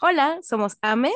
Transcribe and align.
Hola, 0.00 0.40
somos 0.42 0.76
Ame 0.82 1.12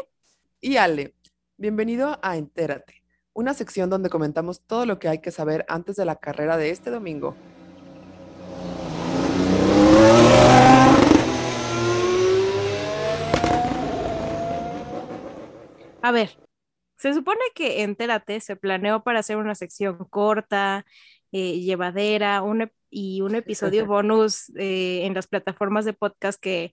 y 0.60 0.77
Ale. 0.77 1.12
Bienvenido 1.56 2.21
a 2.23 2.36
Entérate, 2.36 3.02
una 3.32 3.52
sección 3.52 3.90
donde 3.90 4.08
comentamos 4.08 4.61
todo 4.61 4.87
lo 4.87 5.01
que 5.01 5.08
hay 5.08 5.21
que 5.21 5.32
saber 5.32 5.66
antes 5.69 5.96
de 5.96 6.04
la 6.04 6.16
carrera 6.16 6.56
de 6.56 6.71
este 6.71 6.91
domingo. 6.91 7.35
A 16.00 16.12
ver, 16.12 16.38
se 16.96 17.12
supone 17.12 17.40
que 17.56 17.82
Entérate 17.82 18.40
se 18.40 18.54
planeó 18.54 19.02
para 19.02 19.18
hacer 19.18 19.38
una 19.38 19.56
sección 19.56 19.98
corta, 20.08 20.86
eh, 21.32 21.58
llevadera 21.60 22.42
y 22.90 23.20
un 23.22 23.34
episodio 23.34 23.86
bonus 23.86 24.50
eh, 24.56 25.04
en 25.04 25.14
las 25.14 25.26
plataformas 25.26 25.84
de 25.84 25.95
podcast 25.95 26.40
que 26.40 26.72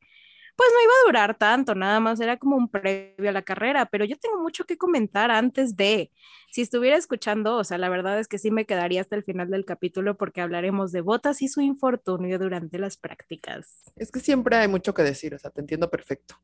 pues 0.55 0.69
no 0.73 0.83
iba 0.83 0.91
a 0.91 1.07
durar 1.07 1.37
tanto, 1.37 1.75
nada 1.75 1.99
más 1.99 2.19
era 2.19 2.37
como 2.37 2.55
un 2.55 2.69
previo 2.69 3.29
a 3.29 3.33
la 3.33 3.41
carrera, 3.41 3.85
pero 3.85 4.05
yo 4.05 4.17
tengo 4.17 4.41
mucho 4.41 4.65
que 4.65 4.77
comentar 4.77 5.31
antes 5.31 5.75
de, 5.75 6.11
si 6.51 6.61
estuviera 6.61 6.95
escuchando, 6.95 7.57
o 7.57 7.63
sea, 7.63 7.77
la 7.77 7.89
verdad 7.89 8.19
es 8.19 8.27
que 8.27 8.37
sí 8.37 8.51
me 8.51 8.65
quedaría 8.65 9.01
hasta 9.01 9.15
el 9.15 9.23
final 9.23 9.49
del 9.49 9.65
capítulo 9.65 10.15
porque 10.17 10.41
hablaremos 10.41 10.91
de 10.91 11.01
Botas 11.01 11.41
y 11.41 11.47
su 11.47 11.61
infortunio 11.61 12.39
durante 12.39 12.79
las 12.79 12.97
prácticas. 12.97 13.83
Es 13.95 14.11
que 14.11 14.19
siempre 14.19 14.55
hay 14.55 14.67
mucho 14.67 14.93
que 14.93 15.03
decir, 15.03 15.35
o 15.35 15.39
sea, 15.39 15.51
te 15.51 15.61
entiendo 15.61 15.89
perfecto. 15.89 16.35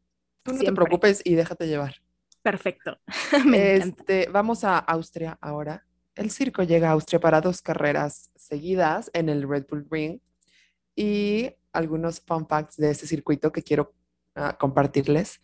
Tú 0.43 0.53
no 0.53 0.59
te 0.59 0.73
preocupes 0.73 1.21
y 1.23 1.35
déjate 1.35 1.67
llevar. 1.67 1.95
Perfecto. 2.41 2.99
este, 3.53 4.27
vamos 4.31 4.63
a 4.63 4.79
Austria 4.79 5.37
ahora. 5.41 5.85
El 6.15 6.31
circo 6.31 6.63
llega 6.63 6.89
a 6.89 6.93
Austria 6.93 7.19
para 7.19 7.39
dos 7.39 7.61
carreras 7.61 8.31
seguidas 8.35 9.09
en 9.13 9.29
el 9.29 9.47
Red 9.47 9.67
Bull 9.69 9.87
Ring 9.89 10.19
y 10.95 11.51
algunos 11.71 12.19
fun 12.19 12.47
facts 12.47 12.77
de 12.77 12.91
ese 12.91 13.07
circuito 13.07 13.51
que 13.51 13.63
quiero 13.63 13.93
a 14.35 14.57
compartirles 14.57 15.41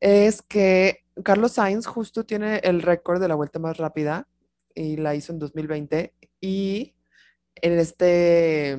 es 0.00 0.42
que 0.42 1.04
Carlos 1.22 1.52
Sainz 1.52 1.86
justo 1.86 2.24
tiene 2.24 2.58
el 2.58 2.82
récord 2.82 3.20
de 3.20 3.28
la 3.28 3.34
vuelta 3.34 3.58
más 3.58 3.76
rápida 3.78 4.28
y 4.74 4.96
la 4.96 5.14
hizo 5.14 5.32
en 5.32 5.38
2020 5.38 6.14
y 6.40 6.94
en 7.54 7.78
este, 7.78 8.72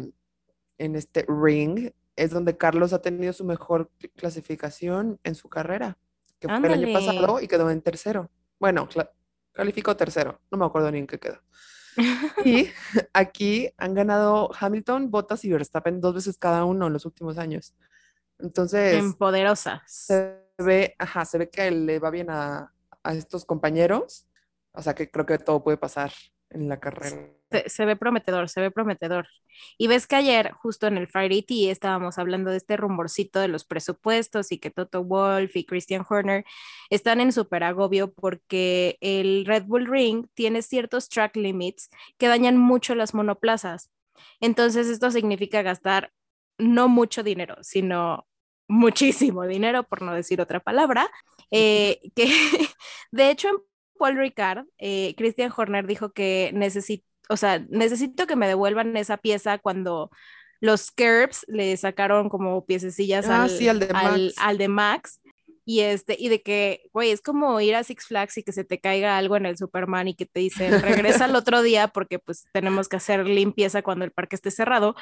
en 0.78 0.96
este 0.96 1.26
ring 1.28 1.92
es 2.16 2.32
donde 2.32 2.58
Carlos 2.58 2.94
ha 2.94 3.02
tenido 3.02 3.34
su 3.34 3.46
mejor 3.46 3.92
clasificación 4.16 5.20
en 5.24 5.36
su 5.36 5.50
carrera, 5.50 5.98
que 6.40 6.48
fue 6.48 6.68
el 6.68 6.74
año 6.74 6.94
pasado 6.94 7.42
y 7.42 7.48
quedó 7.48 7.70
en 7.70 7.82
tercero. 7.82 8.30
Bueno, 8.60 8.88
calificó 9.52 9.96
tercero, 9.96 10.40
no 10.52 10.58
me 10.58 10.66
acuerdo 10.66 10.92
ni 10.92 11.00
en 11.00 11.08
qué 11.08 11.20
quedó. 11.20 11.40
y 12.46 12.70
aquí 13.14 13.70
han 13.78 13.96
ganado 13.96 14.52
Hamilton, 14.60 15.10
Bottas 15.10 15.44
y 15.46 15.52
Verstappen 15.52 16.00
dos 16.00 16.14
veces 16.14 16.38
cada 16.38 16.64
uno 16.66 16.88
en 16.88 16.94
los 16.94 17.06
últimos 17.06 17.40
años. 17.40 17.74
Entonces. 18.40 18.96
En 18.96 19.14
poderosas. 19.14 19.82
Se 19.86 20.38
ve, 20.58 20.96
ajá, 21.00 21.26
se 21.26 21.38
ve 21.38 21.50
que 21.50 21.70
le 21.72 22.00
va 22.00 22.10
bien 22.10 22.30
a, 22.30 22.74
estos 23.04 23.46
compañeros. 23.46 24.28
O 24.74 24.82
sea 24.82 24.94
que 24.94 25.10
creo 25.10 25.26
que 25.26 25.38
todo 25.38 25.64
puede 25.64 25.78
pasar 25.78 26.12
en 26.50 26.68
la 26.68 26.80
carrera. 26.80 27.32
Se, 27.68 27.86
ve 27.86 27.96
prometedor, 27.96 28.50
se 28.50 28.60
ve 28.62 28.70
prometedor. 28.70 29.28
Y 29.78 29.88
ves 29.88 30.06
que 30.06 30.18
ayer, 30.18 30.52
justo 30.52 30.88
en 30.88 30.98
el 30.98 31.08
Friday 31.08 31.42
Tea, 31.42 31.72
estábamos 31.72 32.18
hablando 32.18 32.52
de 32.52 32.58
este 32.58 32.76
rumorcito 32.78 33.40
de 33.40 33.48
los 33.48 33.64
presupuestos 33.64 34.52
y 34.52 34.60
que 34.60 34.70
Toto 34.70 35.04
Wolf 35.04 35.56
y 35.56 35.66
Christian 35.66 36.06
Horner 36.08 36.46
están 36.90 37.22
en 37.22 37.32
súper 37.32 37.64
agobio 37.64 38.14
porque 38.14 38.98
el 39.02 39.46
Red 39.46 39.64
Bull 39.64 39.88
Ring 39.88 40.28
tiene 40.34 40.62
ciertos 40.62 41.10
track 41.10 41.38
limits 41.38 41.90
que 42.18 42.28
dañan 42.28 42.58
mucho 42.58 42.94
las 42.94 43.14
monoplazas. 43.14 43.90
Entonces, 44.42 44.88
esto 44.88 45.10
significa 45.12 45.62
gastar 45.62 46.12
no 46.58 46.88
mucho 46.88 47.24
dinero, 47.24 47.58
sino 47.62 48.28
muchísimo 48.68 49.46
dinero, 49.46 49.84
por 49.84 50.02
no 50.02 50.14
decir 50.14 50.42
otra 50.42 50.60
palabra, 50.60 51.10
eh, 51.52 52.00
que 52.16 52.26
de 53.12 53.30
hecho 53.30 53.50
en 53.50 53.56
Paul 53.98 54.18
Ricard, 54.18 54.66
eh, 54.78 55.16
Christian 55.18 55.52
Horner 55.56 55.88
dijo 55.88 56.12
que 56.12 56.52
necesito, 56.54 57.06
o 57.30 57.38
sea, 57.38 57.60
necesito 57.70 58.28
que 58.28 58.36
me 58.36 58.48
devuelvan 58.48 58.96
esa 58.98 59.18
pieza 59.18 59.58
cuando 59.58 60.12
los 60.60 60.92
Kerbs 60.92 61.46
le 61.48 61.76
sacaron 61.78 62.30
como 62.30 62.66
piececillas 62.66 63.28
ah, 63.28 63.44
al, 63.44 64.34
al, 64.38 64.58
de 64.58 64.68
Max. 64.68 65.22
Y, 65.66 65.82
este, 65.82 66.16
y 66.18 66.30
de 66.30 66.42
que, 66.42 66.90
güey, 66.94 67.12
es 67.12 67.22
como 67.22 67.60
ir 67.60 67.76
a 67.76 67.84
Six 67.84 68.06
Flags 68.06 68.38
y 68.38 68.44
que 68.44 68.54
se 68.54 68.64
te 68.64 68.80
caiga 68.80 69.18
algo 69.18 69.36
en 69.36 69.46
el 69.46 69.58
Superman 69.58 70.08
y 70.08 70.16
que 70.16 70.26
te 70.26 70.40
dicen, 70.40 70.82
regresa 70.82 71.26
al 71.26 71.36
otro 71.36 71.62
día 71.62 71.90
porque 71.90 72.20
pues 72.20 72.48
tenemos 72.54 72.88
que 72.88 72.96
hacer 72.96 73.28
limpieza 73.28 73.82
cuando 73.82 74.06
el 74.06 74.12
parque 74.12 74.38
esté 74.38 74.50
cerrado 74.50 74.96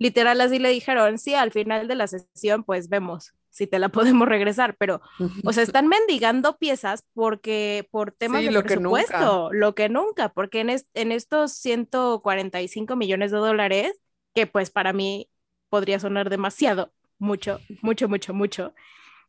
literal 0.00 0.40
así 0.40 0.58
le 0.58 0.70
dijeron, 0.70 1.18
sí, 1.18 1.34
al 1.34 1.52
final 1.52 1.86
de 1.86 1.94
la 1.94 2.08
sesión 2.08 2.64
pues 2.64 2.88
vemos 2.88 3.34
si 3.50 3.66
te 3.66 3.78
la 3.78 3.88
podemos 4.22 4.28
regresar, 4.28 4.76
pero, 4.76 5.00
o 5.44 5.52
sea, 5.52 5.62
están 5.62 5.86
mendigando 5.86 6.56
piezas 6.56 7.04
porque 7.12 7.86
por 7.90 8.12
temas 8.12 8.42
de 8.42 8.62
presupuesto, 8.62 9.52
lo 9.52 9.74
que 9.74 9.88
nunca, 9.88 10.30
porque 10.30 10.60
en, 10.60 10.70
en 10.94 11.12
estos 11.12 11.52
145 11.52 12.96
millones 12.96 13.30
de 13.30 13.38
dólares, 13.38 14.00
que 14.34 14.46
pues 14.46 14.70
para 14.70 14.92
mí 14.92 15.28
podría 15.68 16.00
sonar 16.00 16.30
demasiado, 16.30 16.92
mucho, 17.18 17.60
mucho, 17.82 18.08
mucho, 18.08 18.32
mucho, 18.32 18.74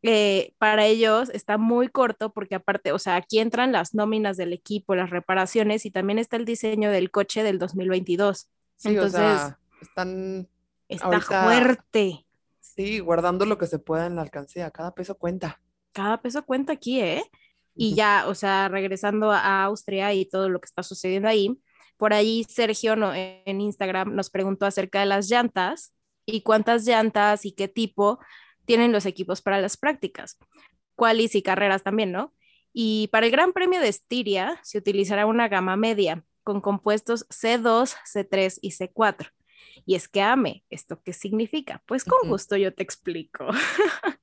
eh, 0.03 0.53
para 0.57 0.85
ellos 0.85 1.29
está 1.29 1.57
muy 1.57 1.87
corto 1.87 2.31
porque 2.31 2.55
aparte, 2.55 2.91
o 2.91 2.99
sea, 2.99 3.17
aquí 3.17 3.39
entran 3.39 3.71
las 3.71 3.93
nóminas 3.93 4.37
del 4.37 4.53
equipo, 4.53 4.95
las 4.95 5.09
reparaciones 5.09 5.85
y 5.85 5.91
también 5.91 6.17
está 6.17 6.37
el 6.37 6.45
diseño 6.45 6.89
del 6.89 7.11
coche 7.11 7.43
del 7.43 7.59
2022. 7.59 8.47
Sí, 8.77 8.89
Entonces, 8.89 9.19
o 9.19 9.23
sea, 9.23 9.59
están 9.81 10.47
Está 10.91 11.21
fuerte. 11.21 12.25
Sí, 12.59 12.99
guardando 12.99 13.45
lo 13.45 13.57
que 13.57 13.65
se 13.65 13.79
pueda 13.79 14.05
en 14.07 14.17
la 14.17 14.23
alcancía. 14.23 14.71
Cada 14.71 14.93
peso 14.93 15.17
cuenta. 15.17 15.61
Cada 15.93 16.21
peso 16.21 16.45
cuenta 16.45 16.73
aquí, 16.73 16.99
¿eh? 16.99 17.23
Y 17.73 17.95
ya, 17.95 18.25
o 18.27 18.35
sea, 18.35 18.67
regresando 18.67 19.31
a 19.31 19.63
Austria 19.63 20.13
y 20.13 20.25
todo 20.25 20.49
lo 20.49 20.59
que 20.59 20.65
está 20.65 20.83
sucediendo 20.83 21.29
ahí, 21.29 21.57
por 21.95 22.13
ahí 22.13 22.43
Sergio 22.43 22.97
no, 22.97 23.13
en 23.13 23.61
Instagram 23.61 24.13
nos 24.13 24.29
preguntó 24.29 24.65
acerca 24.65 24.99
de 24.99 25.05
las 25.05 25.29
llantas 25.29 25.93
y 26.25 26.41
cuántas 26.41 26.85
llantas 26.85 27.45
y 27.45 27.53
qué 27.53 27.69
tipo 27.69 28.19
tienen 28.65 28.91
los 28.91 29.05
equipos 29.05 29.41
para 29.41 29.61
las 29.61 29.77
prácticas, 29.77 30.37
cuáles 30.95 31.35
y 31.35 31.41
carreras 31.41 31.83
también, 31.83 32.11
¿no? 32.11 32.33
Y 32.73 33.07
para 33.13 33.25
el 33.27 33.31
Gran 33.31 33.53
Premio 33.53 33.79
de 33.79 33.87
Estiria 33.87 34.59
se 34.63 34.77
utilizará 34.77 35.25
una 35.25 35.47
gama 35.47 35.77
media 35.77 36.25
con 36.43 36.59
compuestos 36.59 37.25
C2, 37.29 37.95
C3 38.05 38.59
y 38.61 38.71
C4 38.71 39.31
y 39.85 39.95
es 39.95 40.07
que 40.07 40.21
ame. 40.21 40.63
¿Esto 40.69 41.01
qué 41.03 41.13
significa? 41.13 41.83
Pues 41.85 42.03
con 42.03 42.29
gusto 42.29 42.57
yo 42.57 42.73
te 42.73 42.83
explico. 42.83 43.47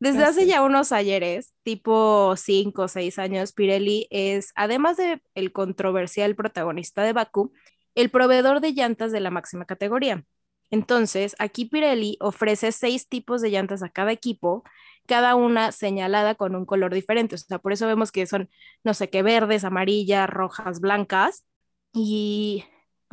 Desde 0.00 0.24
hace 0.24 0.46
ya 0.46 0.62
unos 0.62 0.92
ayeres, 0.92 1.54
tipo 1.62 2.34
5 2.36 2.82
o 2.82 2.88
6 2.88 3.18
años, 3.18 3.52
Pirelli 3.52 4.08
es, 4.10 4.52
además 4.56 4.96
de 4.96 5.22
el 5.34 5.52
controversial 5.52 6.34
protagonista 6.34 7.02
de 7.02 7.12
Baku, 7.12 7.52
el 7.94 8.10
proveedor 8.10 8.60
de 8.60 8.72
llantas 8.72 9.12
de 9.12 9.20
la 9.20 9.30
máxima 9.30 9.66
categoría. 9.66 10.24
Entonces, 10.70 11.36
aquí 11.38 11.66
Pirelli 11.66 12.16
ofrece 12.20 12.72
seis 12.72 13.08
tipos 13.08 13.40
de 13.40 13.50
llantas 13.50 13.82
a 13.82 13.90
cada 13.90 14.12
equipo, 14.12 14.64
cada 15.06 15.36
una 15.36 15.72
señalada 15.72 16.34
con 16.34 16.56
un 16.56 16.66
color 16.66 16.92
diferente. 16.92 17.36
O 17.36 17.38
sea, 17.38 17.58
por 17.58 17.72
eso 17.72 17.86
vemos 17.86 18.10
que 18.10 18.26
son, 18.26 18.50
no 18.82 18.94
sé 18.94 19.10
qué, 19.10 19.22
verdes, 19.22 19.64
amarillas, 19.64 20.28
rojas, 20.28 20.80
blancas. 20.80 21.44
Y 21.92 22.64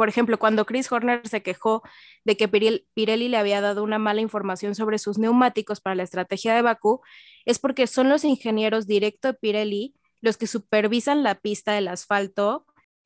por 0.02 0.10
ejemplo, 0.10 0.40
cuando 0.40 0.66
Chris 0.66 0.92
Horner 0.92 1.28
se 1.28 1.44
quejó 1.44 1.84
de 2.26 2.36
que 2.36 2.48
Pirelli 2.48 3.28
le 3.28 3.38
había 3.38 3.62
dado 3.62 3.84
una 3.84 4.00
mala 4.00 4.20
información 4.20 4.74
sobre 4.74 4.98
sus 4.98 5.20
neumáticos 5.20 5.80
para 5.80 5.94
la 5.94 6.02
estrategia 6.02 6.56
de 6.56 6.64
Bakú, 6.64 7.02
es 7.46 7.60
porque 7.60 7.86
son 7.86 8.10
los 8.10 8.24
ingenieros 8.24 8.88
directo 8.88 9.28
de 9.28 9.34
Pirelli 9.36 9.94
los 10.20 10.38
que 10.38 10.48
supervisan 10.48 11.22
la 11.22 11.36
pista 11.36 11.74
del 11.74 11.88
asfalto 11.88 12.66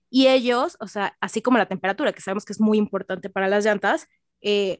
y 0.10 0.28
ellos, 0.28 0.78
o 0.80 0.88
sea, 0.88 1.18
así 1.20 1.42
como 1.42 1.58
la 1.58 1.66
temperatura, 1.66 2.14
que 2.14 2.22
sabemos 2.22 2.46
que 2.46 2.54
es 2.54 2.62
muy 2.62 2.78
importante 2.78 3.30
para 3.30 3.50
las 3.50 3.66
llantas, 3.66 4.08
eh, 4.40 4.80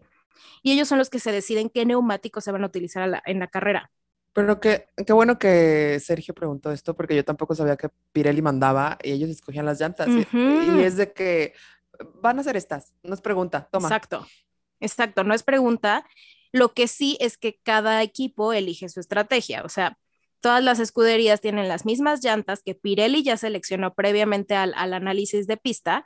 y 0.64 0.72
ellos 0.72 0.88
son 0.88 1.00
los 1.00 1.10
que 1.10 1.20
se 1.20 1.34
deciden 1.34 1.70
qué 1.70 1.86
neumáticos 1.86 2.46
se 2.46 2.54
van 2.54 2.64
a 2.64 2.68
utilizar 2.68 3.22
en 3.26 3.40
la 3.40 3.48
carrera. 3.48 3.92
Pero 4.36 4.60
qué, 4.60 4.88
qué 5.08 5.14
bueno 5.14 5.40
que 5.40 5.98
Sergio 6.02 6.34
preguntó 6.34 6.70
esto, 6.74 6.94
porque 6.94 7.16
yo 7.16 7.24
tampoco 7.24 7.56
sabía 7.56 7.78
que 7.78 7.88
Pirelli 8.12 8.42
mandaba 8.42 8.98
y 9.02 9.14
ellos 9.14 9.30
escogían 9.30 9.66
las 9.66 9.80
llantas. 9.80 10.10
y, 10.10 10.82
es 10.82 10.98
de 10.98 11.14
que 11.14 11.54
van 12.22 12.40
a 12.40 12.44
ser 12.44 12.58
estas, 12.58 12.94
no 13.04 13.14
es 13.14 13.22
pregunta, 13.22 13.68
toma. 13.72 13.88
Exacto, 13.88 14.26
exacto, 14.80 15.24
no 15.24 15.34
es 15.34 15.44
pregunta. 15.44 16.06
Lo 16.52 16.74
que 16.74 16.88
sí 16.88 17.18
es 17.20 17.38
que 17.38 17.60
cada 17.64 18.02
equipo 18.02 18.54
elige 18.54 18.90
su 18.90 19.00
estrategia, 19.00 19.64
o 19.64 19.70
sea, 19.70 19.98
todas 20.40 20.64
las 20.64 20.80
escuderías 20.80 21.42
tienen 21.42 21.68
las 21.68 21.86
mismas 21.86 22.24
llantas 22.24 22.62
que 22.64 22.76
Pirelli 22.76 23.24
ya 23.24 23.36
seleccionó 23.36 23.96
previamente 23.96 24.56
al, 24.56 24.74
al 24.76 24.94
análisis 24.94 25.48
de 25.48 25.58
pista. 25.58 26.06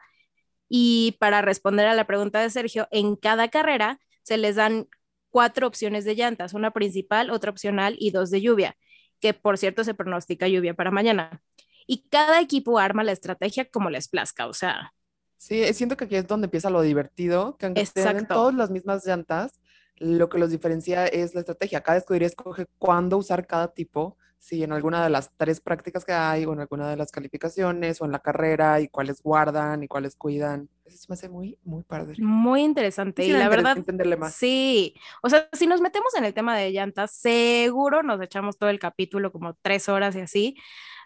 Y 0.70 1.18
para 1.20 1.42
responder 1.42 1.88
a 1.88 1.94
la 1.94 2.08
pregunta 2.08 2.40
de 2.40 2.50
Sergio, 2.50 2.88
en 2.92 3.16
cada 3.16 3.50
carrera 3.50 4.00
se 4.24 4.38
les 4.38 4.56
dan 4.56 4.88
cuatro 5.30 5.68
opciones 5.68 6.06
de 6.06 6.16
llantas, 6.16 6.54
una 6.54 6.72
principal, 6.72 7.32
otra 7.32 7.52
opcional 7.52 7.96
y 8.00 8.12
dos 8.12 8.30
de 8.30 8.42
lluvia, 8.42 8.78
que 9.20 9.34
por 9.34 9.58
cierto 9.58 9.84
se 9.84 9.94
pronostica 9.94 10.48
lluvia 10.48 10.74
para 10.74 10.92
mañana. 10.92 11.42
Y 11.88 12.08
cada 12.10 12.40
equipo 12.40 12.80
arma 12.80 13.04
la 13.04 13.12
estrategia 13.12 13.66
como 13.66 13.90
les 13.90 14.08
plazca, 14.08 14.48
o 14.48 14.54
sea, 14.54 14.94
Sí, 15.40 15.74
siento 15.74 15.96
que 15.96 16.04
aquí 16.04 16.18
es 16.18 16.28
donde 16.28 16.48
empieza 16.48 16.70
lo 16.70 16.82
divertido, 16.82 17.56
que 17.58 17.66
aunque 17.66 17.86
tengan 17.86 18.28
todas 18.28 18.54
las 18.54 18.70
mismas 18.72 19.06
llantas, 19.08 19.62
lo 19.96 20.28
que 20.28 20.38
los 20.38 20.52
diferencia 20.52 21.08
es 21.08 21.34
la 21.34 21.40
estrategia. 21.40 21.82
Cada 21.82 21.98
escudería 21.98 22.28
escoge 22.28 22.66
cuándo 22.78 23.18
usar 23.18 23.48
cada 23.48 23.70
tipo, 23.70 24.18
si 24.38 24.64
en 24.64 24.74
alguna 24.74 25.02
de 25.02 25.10
las 25.10 25.32
tres 25.38 25.62
prácticas 25.62 26.04
que 26.04 26.12
hay, 26.12 26.44
o 26.46 26.52
en 26.52 26.60
alguna 26.60 26.90
de 26.90 26.98
las 26.98 27.12
calificaciones, 27.12 28.02
o 28.02 28.06
en 28.06 28.12
la 28.12 28.20
carrera, 28.20 28.82
y 28.82 28.90
cuáles 28.90 29.24
guardan 29.24 29.82
y 29.82 29.88
cuáles 29.88 30.18
cuidan. 30.18 30.70
Eso 30.94 31.06
me 31.10 31.14
hace 31.14 31.30
muy, 31.30 31.58
muy 31.64 31.84
padre. 31.84 32.16
Muy 32.20 32.62
interesante. 32.62 33.24
Sí, 33.24 33.30
y 33.30 33.34
la 33.34 33.50
verdad, 33.50 33.78
entenderle 33.78 34.18
más. 34.18 34.34
sí. 34.34 34.96
O 35.22 35.30
sea, 35.30 35.50
si 35.54 35.68
nos 35.68 35.82
metemos 35.82 36.14
en 36.16 36.26
el 36.26 36.34
tema 36.34 36.58
de 36.58 36.72
llantas, 36.72 37.12
seguro 37.12 38.04
nos 38.04 38.22
echamos 38.22 38.58
todo 38.58 38.70
el 38.70 38.80
capítulo, 38.80 39.32
como 39.32 39.56
tres 39.62 39.90
horas 39.90 40.16
y 40.16 40.22
así. 40.22 40.56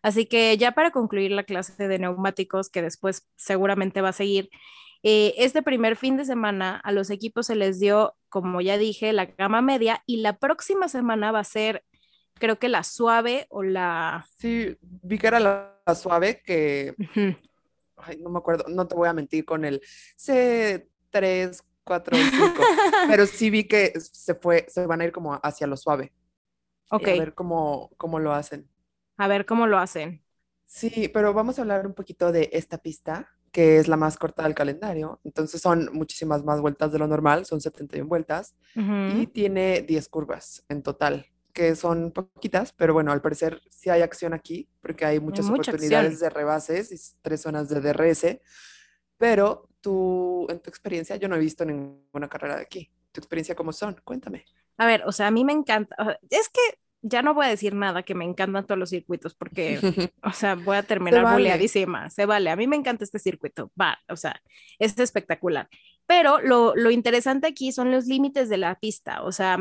Así 0.01 0.25
que 0.25 0.57
ya 0.57 0.73
para 0.73 0.91
concluir 0.91 1.31
la 1.31 1.43
clase 1.43 1.87
de 1.87 1.99
neumáticos, 1.99 2.69
que 2.69 2.81
después 2.81 3.29
seguramente 3.35 4.01
va 4.01 4.09
a 4.09 4.13
seguir, 4.13 4.49
eh, 5.03 5.33
este 5.37 5.61
primer 5.61 5.97
fin 5.97 6.17
de 6.17 6.25
semana 6.25 6.77
a 6.77 6.91
los 6.91 7.09
equipos 7.09 7.47
se 7.47 7.55
les 7.55 7.79
dio, 7.79 8.15
como 8.29 8.61
ya 8.61 8.77
dije, 8.77 9.11
la 9.13 9.25
gama 9.25 9.61
media 9.61 10.01
y 10.05 10.17
la 10.17 10.37
próxima 10.37 10.87
semana 10.87 11.31
va 11.31 11.39
a 11.39 11.43
ser, 11.43 11.83
creo 12.35 12.57
que 12.57 12.69
la 12.69 12.83
suave 12.83 13.45
o 13.49 13.63
la... 13.63 14.25
Sí, 14.37 14.77
vi 14.81 15.17
que 15.17 15.27
era 15.27 15.39
la, 15.41 15.77
la 15.85 15.95
suave 15.95 16.41
que, 16.41 16.95
Ujú. 16.97 17.35
Ay, 17.97 18.17
no 18.17 18.29
me 18.29 18.39
acuerdo, 18.39 18.65
no 18.69 18.87
te 18.87 18.95
voy 18.95 19.07
a 19.09 19.13
mentir 19.13 19.45
con 19.45 19.65
el 19.65 19.81
C3, 20.15 21.63
4 21.83 22.21
y 22.21 22.29
5, 22.29 22.73
pero 23.05 23.25
sí 23.27 23.49
vi 23.49 23.65
que 23.67 23.93
se 23.99 24.35
fue, 24.35 24.65
se 24.69 24.85
van 24.85 25.01
a 25.01 25.05
ir 25.05 25.11
como 25.11 25.33
hacia 25.43 25.67
lo 25.67 25.77
suave. 25.77 26.13
y 26.95 26.95
Ok, 26.95 27.07
A 27.07 27.15
ver 27.15 27.33
cómo, 27.35 27.91
cómo 27.97 28.19
lo 28.19 28.33
hacen. 28.33 28.69
a 29.17 29.27
ver 29.27 29.45
cómo 29.45 29.65
lo 29.67 29.77
hacen. 29.79 30.23
Sí, 30.65 31.07
pero 31.13 31.33
vamos 31.33 31.59
a 31.59 31.61
hablar 31.61 31.85
un 31.85 31.93
poquito 31.93 32.31
de 32.31 32.49
esta 32.53 32.77
pista, 32.79 33.29
que 33.51 33.77
es 33.77 33.87
la 33.87 33.97
más 33.97 34.17
corta 34.17 34.43
del 34.43 34.55
calendario. 34.55 35.19
Entonces 35.23 35.61
son 35.61 35.89
muchísimas 35.93 36.43
más 36.43 36.61
vueltas 36.61 36.91
de 36.91 36.99
lo 36.99 37.07
normal, 37.07 37.45
son 37.45 37.61
71 37.61 38.07
vueltas, 38.09 38.55
y 39.05 39.27
Ujú. 39.27 39.27
tiene 39.27 39.81
10 39.83 40.09
curvas 40.09 40.63
en 40.69 40.81
total, 40.81 41.27
que 41.53 41.75
son 41.75 42.11
poquitas, 42.11 42.73
pero 42.73 42.93
bueno, 42.93 43.11
al 43.11 43.21
parecer 43.21 43.61
sí 43.69 43.89
hay 43.89 44.01
acción 44.01 44.33
aquí, 44.33 44.67
porque 44.81 45.05
hay 45.05 45.19
muchas 45.19 45.45
mucha 45.45 45.71
oportunidades 45.71 46.13
acción. 46.13 46.29
de 46.29 46.35
rebases 46.35 46.91
y 46.91 47.15
tres 47.21 47.41
zonas 47.41 47.69
de 47.69 47.79
DRS, 47.79 48.39
pero 49.17 49.69
tú, 49.79 50.47
en 50.49 50.59
tu 50.59 50.69
experiencia, 50.69 51.15
yo 51.15 51.27
no 51.27 51.35
he 51.35 51.39
visto 51.39 51.63
ninguna 51.63 52.27
carrera 52.27 52.55
de 52.55 52.63
aquí. 52.63 52.91
¿Tu 53.11 53.21
experiencia 53.21 53.55
cómo 53.55 53.71
son? 53.71 53.95
Cuéntame. 54.03 54.45
A 54.77 54.87
ver, 54.87 55.03
o 55.05 55.11
sea, 55.11 55.27
a 55.27 55.31
mí 55.31 55.45
me 55.45 55.53
encanta, 55.53 55.95
es 56.29 56.49
que 56.49 56.59
ya 57.03 57.21
no 57.21 57.33
voy 57.33 57.45
a 57.45 57.49
decir 57.49 57.75
nada 57.75 58.01
que 58.01 58.15
me 58.15 58.25
encantan 58.25 58.65
todos 58.65 58.79
los 58.79 58.89
circuitos 58.89 59.35
porque, 59.35 59.79
o 60.23 60.31
sea, 60.31 60.55
voy 60.55 60.77
a 60.77 60.83
terminar 60.83 61.23
vale. 61.23 61.35
buleadísima, 61.35 62.09
se 62.09 62.25
vale, 62.25 62.49
a 62.49 62.55
mí 62.55 62.65
me 62.65 62.77
encanta 62.77 63.03
este 63.03 63.19
circuito, 63.19 63.71
va, 63.79 63.99
o 64.09 64.15
sea, 64.15 64.41
es 64.79 64.97
espectacular. 64.97 65.69
Pero 66.07 66.39
lo, 66.39 66.75
lo 66.75 66.91
interesante 66.91 67.47
aquí 67.47 67.71
son 67.71 67.91
los 67.91 68.07
límites 68.07 68.49
de 68.49 68.57
la 68.57 68.79
pista, 68.79 69.21
o 69.23 69.31
sea, 69.31 69.59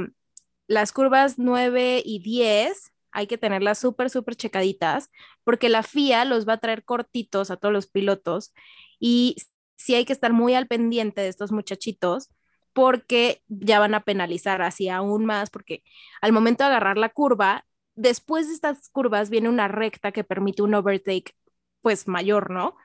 las 0.72 0.92
curvas 0.92 1.38
9 1.38 2.02
y 2.04 2.20
10 2.20 2.92
hay 3.10 3.26
que 3.26 3.36
tenerlas 3.36 3.78
súper, 3.78 4.08
súper 4.08 4.36
checaditas 4.36 5.10
porque 5.44 5.68
la 5.68 5.82
FIA 5.82 6.24
los 6.24 6.48
va 6.48 6.54
a 6.54 6.58
traer 6.58 6.82
cortitos 6.82 7.50
a 7.50 7.56
todos 7.58 7.74
los 7.74 7.86
pilotos 7.86 8.54
y 8.98 9.36
sí 9.76 9.94
hay 9.94 10.06
que 10.06 10.14
estar 10.14 10.32
muy 10.32 10.54
al 10.54 10.66
pendiente 10.66 11.20
de 11.20 11.28
estos 11.28 11.52
muchachitos 11.52 12.30
porque 12.72 13.42
ya 13.48 13.80
van 13.80 13.94
a 13.94 14.00
penalizar 14.00 14.62
así 14.62 14.88
aún 14.88 15.26
más 15.26 15.50
porque 15.50 15.82
al 16.22 16.32
momento 16.32 16.64
de 16.64 16.70
agarrar 16.70 16.96
la 16.96 17.10
curva, 17.10 17.66
después 17.94 18.48
de 18.48 18.54
estas 18.54 18.88
curvas 18.88 19.28
viene 19.28 19.50
una 19.50 19.68
recta 19.68 20.10
que 20.10 20.24
permite 20.24 20.62
un 20.62 20.74
overtake 20.74 21.34
pues 21.82 22.08
mayor, 22.08 22.50
¿no? 22.50 22.76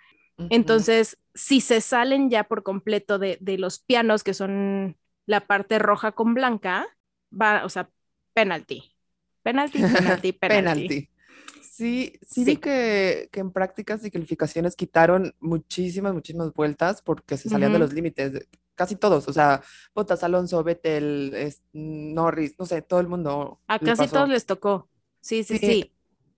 Entonces, 0.50 1.18
si 1.34 1.62
se 1.62 1.81
salen 1.81 2.30
ya 2.30 2.44
por 2.44 2.63
completo 2.63 3.18
de, 3.18 3.38
de 3.39 3.57
los 3.57 3.80
pianos, 3.80 4.24
que 4.24 4.34
son 4.34 4.98
la 5.25 5.48
parte 5.48 5.80
roja 5.80 6.12
con 6.12 6.34
blanca, 6.34 6.88
va, 7.31 7.65
o 7.65 7.69
sea, 7.69 7.89
penalty. 8.33 8.83
Penalty, 9.44 9.79
penalty, 9.79 10.31
penalty. 10.33 10.33
Penalty. 10.33 11.09
Sí, 11.62 12.13
sí, 12.27 12.44
Sí. 12.45 12.57
que, 12.57 13.29
que 13.31 13.39
en 13.39 13.51
prácticas 13.51 14.03
y 14.03 14.09
calificaciones 14.12 14.75
quitaron 14.75 15.35
muchísimas, 15.39 16.13
muchísimas 16.13 16.51
vueltas 16.53 17.01
porque 17.03 17.38
se 17.38 17.50
salían 17.50 17.71
de 17.71 17.79
los 17.79 17.94
límites, 17.94 18.47
casi 18.74 18.95
todos, 18.95 19.27
o 19.27 19.33
sea, 19.33 19.62
Bottas, 19.94 20.24
Alonso, 20.24 20.63
Vettel, 20.63 21.33
es- 21.35 21.62
Norris, 21.74 22.56
no 22.57 22.65
sé, 22.65 22.81
todo 22.81 23.00
el 23.00 23.07
mundo 23.07 23.62
A 23.68 23.77
casi 23.79 24.01
pasó. 24.03 24.13
todos 24.15 24.29
les 24.29 24.45
tocó. 24.47 24.89
Sí, 25.21 25.44
sí, 25.44 25.59
Sí. 25.59 25.65
sí. 25.68 25.94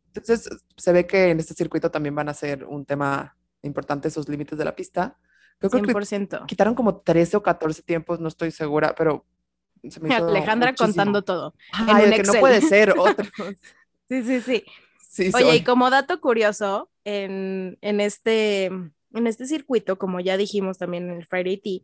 Entonces, 0.07 0.49
se 0.75 0.91
ve 0.91 1.05
que 1.07 1.29
en 1.29 1.39
este 1.39 1.53
circuito 1.53 1.89
también 1.89 2.15
van 2.15 2.27
a 2.29 2.33
ser 2.33 2.65
un 2.65 2.85
tema 2.85 3.37
importante 3.61 4.07
esos 4.09 4.27
límites 4.27 4.57
de 4.57 4.65
la 4.65 4.75
pista. 4.75 5.17
Yo 5.61 5.69
creo 5.69 5.83
que 5.83 5.93
100%. 5.93 6.45
quitaron 6.47 6.73
como 6.75 6.97
13 7.01 7.37
o 7.37 7.43
14 7.43 7.81
tiempos, 7.83 8.19
no 8.19 8.27
estoy 8.27 8.51
segura, 8.51 8.93
pero 8.95 9.25
se 9.87 9.99
me 9.99 10.09
hizo 10.09 10.27
Alejandra 10.27 10.71
muchísimo. 10.71 10.87
contando 10.87 11.21
todo. 11.23 11.55
Ay, 11.71 12.05
un 12.05 12.13
que 12.13 12.23
no 12.23 12.35
Excel. 12.35 12.41
puede 12.41 12.61
ser 12.61 12.93
otro. 12.97 13.27
Sí, 14.07 14.23
sí, 14.23 14.41
sí. 14.41 14.63
Sí, 14.97 15.31
Oye, 15.33 15.55
y 15.57 15.63
como 15.63 15.89
dato 15.89 16.19
curioso, 16.21 16.89
en, 17.03 17.77
en 17.81 17.99
este, 18.01 18.65
en 18.65 19.27
este 19.27 19.45
circuito, 19.47 19.97
como 19.97 20.19
ya 20.19 20.37
dijimos 20.37 20.77
también 20.77 21.09
en 21.09 21.17
el 21.17 21.25
Friday 21.25 21.57
Tea, 21.57 21.79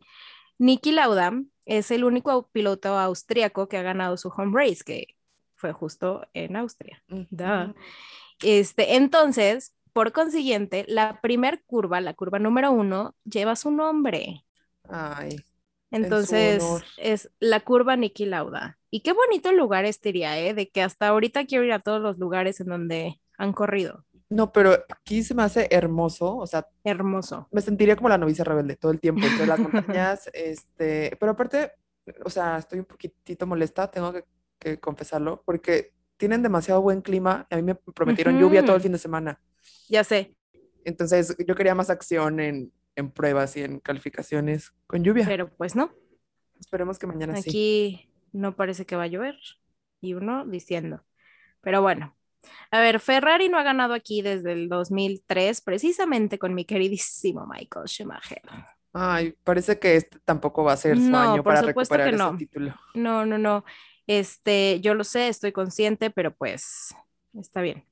Niki 0.58 0.92
Lauda 0.92 1.32
es 1.64 1.90
el 1.90 2.04
único 2.04 2.48
piloto 2.50 2.96
austríaco 2.98 3.68
que 3.68 3.76
ha 3.78 3.82
ganado 3.82 4.16
su 4.16 4.28
home 4.28 4.52
race, 4.54 4.82
que 4.84 5.16
fue 5.54 5.72
justo 5.72 6.26
en 6.34 6.56
Austria. 6.56 7.02
Ujú. 7.10 7.74
Este, 8.42 8.96
entonces, 8.96 9.74
por 9.92 10.12
consiguiente, 10.12 10.84
la 10.88 11.20
primer 11.20 11.64
curva, 11.64 12.00
la 12.00 12.14
curva 12.14 12.38
número 12.38 12.70
uno, 12.70 13.16
lleva 13.24 13.56
su 13.56 13.70
nombre. 13.70 14.44
Ay, 14.88 15.36
Entonces, 15.90 16.62
es 16.96 17.30
la 17.38 17.60
curva 17.60 17.96
Niki 17.96 18.26
Lauda. 18.26 18.78
Y 18.90 19.00
qué 19.00 19.12
bonito 19.12 19.52
lugar 19.52 19.84
este 19.84 20.12
día, 20.12 20.38
¿eh? 20.38 20.54
De 20.54 20.68
que 20.70 20.82
hasta 20.82 21.08
ahorita 21.08 21.46
quiero 21.46 21.64
ir 21.64 21.72
a 21.72 21.80
todos 21.80 22.00
los 22.00 22.18
lugares 22.18 22.60
en 22.60 22.66
donde 22.68 23.20
han 23.38 23.52
corrido. 23.52 24.04
no, 24.28 24.52
pero 24.52 24.72
aquí 24.88 25.22
se 25.22 25.34
me 25.34 25.42
hace 25.44 25.68
hermoso, 25.70 26.36
o 26.36 26.46
sea, 26.46 26.66
Hermoso. 26.84 27.48
me 27.52 27.60
sentiría 27.60 27.96
como 27.96 28.08
la 28.08 28.18
novicia 28.18 28.44
rebelde 28.44 28.76
todo 28.76 28.90
el 28.92 29.00
tiempo 29.00 29.26
entre 29.26 29.46
las 29.46 29.58
montañas, 29.60 30.28
este, 30.32 31.16
pero 31.20 31.32
aparte, 31.32 31.72
o 32.24 32.30
sea, 32.30 32.58
estoy 32.58 32.80
un 32.80 32.86
poquitito 32.86 33.46
molesta, 33.46 33.90
tengo 33.90 34.12
que, 34.12 34.24
que 34.58 34.80
confesarlo, 34.80 35.42
porque 35.44 35.92
tienen 36.16 36.42
demasiado 36.42 36.82
buen 36.82 37.02
clima, 37.02 37.46
a 37.50 37.56
mí 37.56 37.62
me 37.62 37.74
prometieron 37.76 38.38
lluvia 38.38 38.64
todo 38.64 38.76
el 38.76 38.82
fin 38.82 38.92
de 38.92 38.98
semana, 38.98 39.40
Ya 39.88 40.02
sé, 40.04 40.34
entonces 40.84 41.36
yo 41.46 41.54
quería 41.54 41.74
más 41.74 41.90
acción 41.90 42.40
en, 42.40 42.72
en 42.96 43.10
pruebas 43.10 43.56
y 43.56 43.62
en 43.62 43.78
calificaciones 43.78 44.72
con 44.86 45.04
lluvia. 45.04 45.24
pero 45.26 45.48
pues 45.48 45.76
no. 45.76 45.92
Esperemos 46.58 46.98
que 46.98 47.06
mañana 47.06 47.36
sí. 47.36 47.48
Aquí 47.48 48.10
no 48.32 48.56
parece 48.56 48.86
que 48.86 48.96
va 48.96 49.04
a 49.04 49.08
llover. 49.08 49.36
Y 50.00 50.14
uno 50.14 50.44
diciendo. 50.46 51.04
Pero 51.60 51.82
bueno. 51.82 52.16
A 52.70 52.80
ver, 52.80 53.00
Ferrari 53.00 53.48
no 53.48 53.58
ha 53.58 53.62
ganado 53.62 53.92
aquí 53.92 54.22
desde 54.22 54.52
el 54.52 54.68
2003, 54.68 55.60
precisamente 55.62 56.38
con 56.38 56.54
mi 56.54 56.64
queridísimo 56.64 57.46
Michael 57.46 57.88
Schumacher. 57.88 58.42
Ay, 58.92 59.34
parece 59.42 59.78
que 59.78 59.96
este 59.96 60.18
tampoco 60.20 60.62
va 60.64 60.72
a 60.72 60.76
ser 60.76 60.96
su 60.96 61.10
No, 61.10 61.32
año 61.32 61.42
para 61.42 61.62
supuesto 61.62 61.94
que 61.96 62.02
recuperar 62.04 62.34
ese 62.34 62.38
título. 62.38 62.74
No, 62.94 63.26
no, 63.26 63.36
no. 63.36 63.64
Este, 64.06 64.80
yo 64.80 64.94
lo 64.94 65.02
sé, 65.04 65.28
estoy 65.28 65.52
consciente, 65.52 66.10
pero 66.10 66.34
pues 66.34 66.94
está 67.34 67.60
bien. 67.60 67.84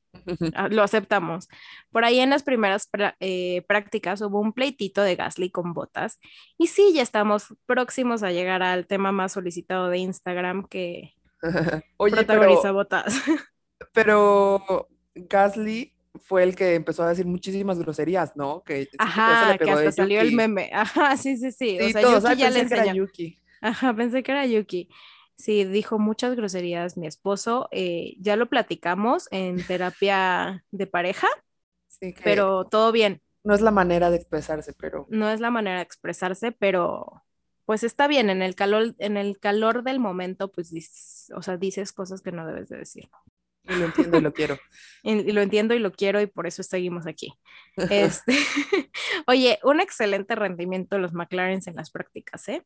Ah, 0.54 0.68
Lo 0.68 0.82
aceptamos. 0.82 1.48
Por 1.90 2.04
ahí 2.04 2.20
en 2.20 2.30
las 2.30 2.42
primeras 2.42 2.88
eh, 3.20 3.62
prácticas 3.66 4.20
hubo 4.20 4.40
un 4.40 4.52
pleitito 4.52 5.02
de 5.02 5.16
Gasly 5.16 5.50
con 5.50 5.72
botas. 5.72 6.18
Y 6.58 6.68
sí, 6.68 6.92
ya 6.94 7.02
estamos 7.02 7.54
próximos 7.66 8.22
a 8.22 8.32
llegar 8.32 8.62
al 8.62 8.86
tema 8.86 9.12
más 9.12 9.32
solicitado 9.32 9.88
de 9.88 9.98
Instagram 9.98 10.66
que 10.68 11.14
Oye, 11.96 12.16
protagoniza 12.16 12.62
pero, 12.62 12.74
botas. 12.74 13.14
pero 13.92 14.88
Gasly 15.14 15.94
fue 16.20 16.44
el 16.44 16.54
que 16.54 16.74
empezó 16.74 17.02
a 17.02 17.08
decir 17.08 17.26
muchísimas 17.26 17.78
groserías, 17.78 18.36
¿no? 18.36 18.62
Que 18.62 18.88
Ajá, 18.98 19.58
que 19.58 19.70
hasta 19.70 19.92
salió 19.92 20.20
el 20.20 20.32
meme. 20.32 20.70
Ajá, 20.72 21.16
sí, 21.16 21.36
sí, 21.36 21.52
sí. 21.52 21.78
O 21.80 21.88
sea, 21.90 22.02
todos, 22.02 22.22
ya 22.36 22.50
pensé 22.50 22.60
enseñó. 22.60 22.94
Yuki. 22.94 23.38
Ajá, 23.60 23.94
pensé 23.94 24.22
que 24.22 24.32
era 24.32 24.46
Yuki. 24.46 24.88
Sí, 25.36 25.64
dijo 25.64 25.98
muchas 25.98 26.36
groserías 26.36 26.96
mi 26.96 27.06
esposo. 27.06 27.68
eh, 27.72 28.14
ya 28.20 28.36
lo 28.36 28.48
platicamos 28.48 29.28
en 29.30 29.64
terapia 29.66 30.64
de 30.70 30.86
pareja, 30.86 31.28
Sí, 31.88 32.14
pero 32.22 32.66
todo 32.66 32.92
bien. 32.92 33.22
no 33.44 33.54
es 33.54 33.60
la 33.60 33.70
manera 33.70 34.10
de 34.10 34.16
expresarse, 34.16 34.72
pero 34.74 35.08
No 35.08 35.28
es 35.30 35.40
la 35.40 35.50
manera 35.50 35.76
de 35.78 35.82
expresarse, 35.82 36.52
pero 36.52 37.22
pues 37.66 37.84
está 37.84 38.06
bien. 38.08 38.30
En 38.30 38.42
el 38.42 38.54
calor, 38.54 38.94
en 38.98 39.16
el 39.16 39.38
calor 39.38 39.82
del 39.84 40.00
momento, 40.00 40.50
pues 40.50 40.70
dices, 40.70 41.30
o 41.36 41.42
sea, 41.42 41.56
dices 41.56 41.92
cosas 41.92 42.22
que 42.22 42.32
no 42.32 42.46
debes 42.46 42.68
de 42.68 42.78
decir. 42.78 43.08
y 43.64 43.76
lo 43.76 43.84
entiendo 43.86 44.16
y 44.18 44.20
lo 44.22 44.32
quiero. 44.34 44.58
Y, 45.02 45.12
y 45.30 45.32
lo 45.32 45.42
entiendo 45.42 45.74
y 45.74 45.78
lo 45.80 45.92
quiero 45.92 46.20
y 46.20 46.26
por 46.26 46.46
eso 46.46 46.62
seguimos 46.62 47.06
aquí. 47.06 47.34
Este, 47.88 48.34
oye, 49.26 49.58
un 49.64 49.80
excelente 49.80 50.34
rendimiento 50.36 50.96
de 50.96 51.02
los 51.02 51.12
McLaren 51.12 51.60
en 51.66 51.76
las 51.76 51.90
prácticas, 51.90 52.48
¿eh? 52.48 52.64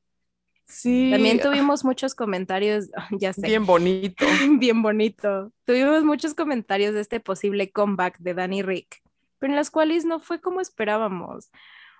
Sí, 0.68 1.10
También 1.10 1.40
tuvimos 1.40 1.84
muchos 1.84 2.14
comentarios, 2.14 2.90
ya 3.18 3.32
sé, 3.32 3.46
bien 3.46 3.66
bonito. 3.66 4.24
bien 4.58 4.82
bonito. 4.82 5.52
Tuvimos 5.64 6.04
muchos 6.04 6.34
comentarios 6.34 6.94
de 6.94 7.00
este 7.00 7.20
posible 7.20 7.70
comeback 7.72 8.18
de 8.18 8.34
Danny 8.34 8.62
Rick, 8.62 9.02
pero 9.38 9.52
en 9.52 9.56
las 9.56 9.70
cuales 9.70 10.04
no 10.04 10.20
fue 10.20 10.40
como 10.40 10.60
esperábamos. 10.60 11.50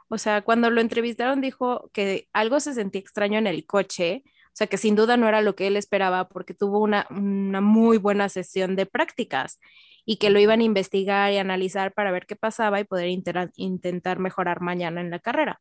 O 0.08 0.18
sea, 0.18 0.42
cuando 0.42 0.70
lo 0.70 0.80
entrevistaron 0.80 1.40
dijo 1.40 1.90
que 1.92 2.28
algo 2.32 2.60
se 2.60 2.74
sentía 2.74 3.00
extraño 3.00 3.38
en 3.38 3.46
el 3.46 3.66
coche. 3.66 4.22
O 4.26 4.58
sea 4.58 4.66
que 4.66 4.78
sin 4.78 4.96
duda 4.96 5.16
no 5.16 5.28
era 5.28 5.40
lo 5.40 5.54
que 5.54 5.68
él 5.68 5.76
esperaba 5.76 6.28
porque 6.28 6.52
tuvo 6.52 6.80
una, 6.80 7.06
una 7.10 7.60
muy 7.60 7.96
buena 7.96 8.28
sesión 8.28 8.74
de 8.74 8.86
prácticas 8.86 9.60
y 10.04 10.16
que 10.16 10.30
lo 10.30 10.40
iban 10.40 10.60
a 10.60 10.64
investigar 10.64 11.32
y 11.32 11.36
analizar 11.36 11.92
para 11.92 12.10
ver 12.10 12.26
qué 12.26 12.34
pasaba 12.34 12.80
y 12.80 12.84
poder 12.84 13.08
intentar 13.08 14.18
mejorar 14.18 14.60
mañana 14.60 15.00
en 15.00 15.10
la 15.10 15.18
carrera. 15.20 15.60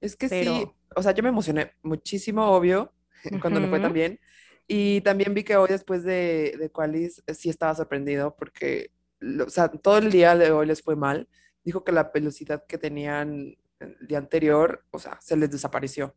Es 0.00 0.16
que 0.16 0.28
sí, 0.28 0.66
o 0.98 1.02
sea, 1.02 1.12
yo 1.12 1.22
me 1.22 1.28
emocioné 1.30 1.72
muchísimo, 1.82 2.46
obvio, 2.50 2.92
cuando 3.40 3.60
le 3.60 3.68
fue 3.68 3.80
tan 3.80 3.92
bien. 3.92 4.20
Y 4.66 5.00
también 5.00 5.32
vi 5.34 5.44
que 5.44 5.56
hoy 5.56 5.68
después 5.68 6.04
de, 6.04 6.56
de 6.58 6.70
Qualis 6.70 7.22
sí 7.34 7.48
estaba 7.48 7.74
sorprendido 7.74 8.36
porque, 8.36 8.90
o 9.46 9.48
sea, 9.48 9.68
todo 9.68 9.98
el 9.98 10.10
día 10.10 10.36
de 10.36 10.50
hoy 10.50 10.66
les 10.66 10.82
fue 10.82 10.96
mal. 10.96 11.28
Dijo 11.64 11.84
que 11.84 11.92
la 11.92 12.10
velocidad 12.12 12.64
que 12.66 12.78
tenían 12.78 13.56
el 13.80 13.96
día 14.06 14.18
anterior, 14.18 14.84
o 14.90 14.98
sea, 14.98 15.18
se 15.20 15.36
les 15.36 15.50
desapareció. 15.50 16.14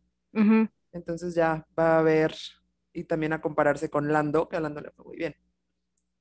Entonces 0.92 1.36
ya 1.36 1.66
va 1.78 2.00
a 2.00 2.02
ver 2.02 2.36
y 2.94 3.06
también 3.06 3.34
a 3.34 3.42
compararse 3.42 3.90
con 3.90 4.12
Lando, 4.12 4.50
que 4.50 4.58
a 4.58 4.60
Lando 4.60 4.82
le 4.82 4.92
fue 4.92 5.06
muy 5.06 5.18
bien. 5.18 5.36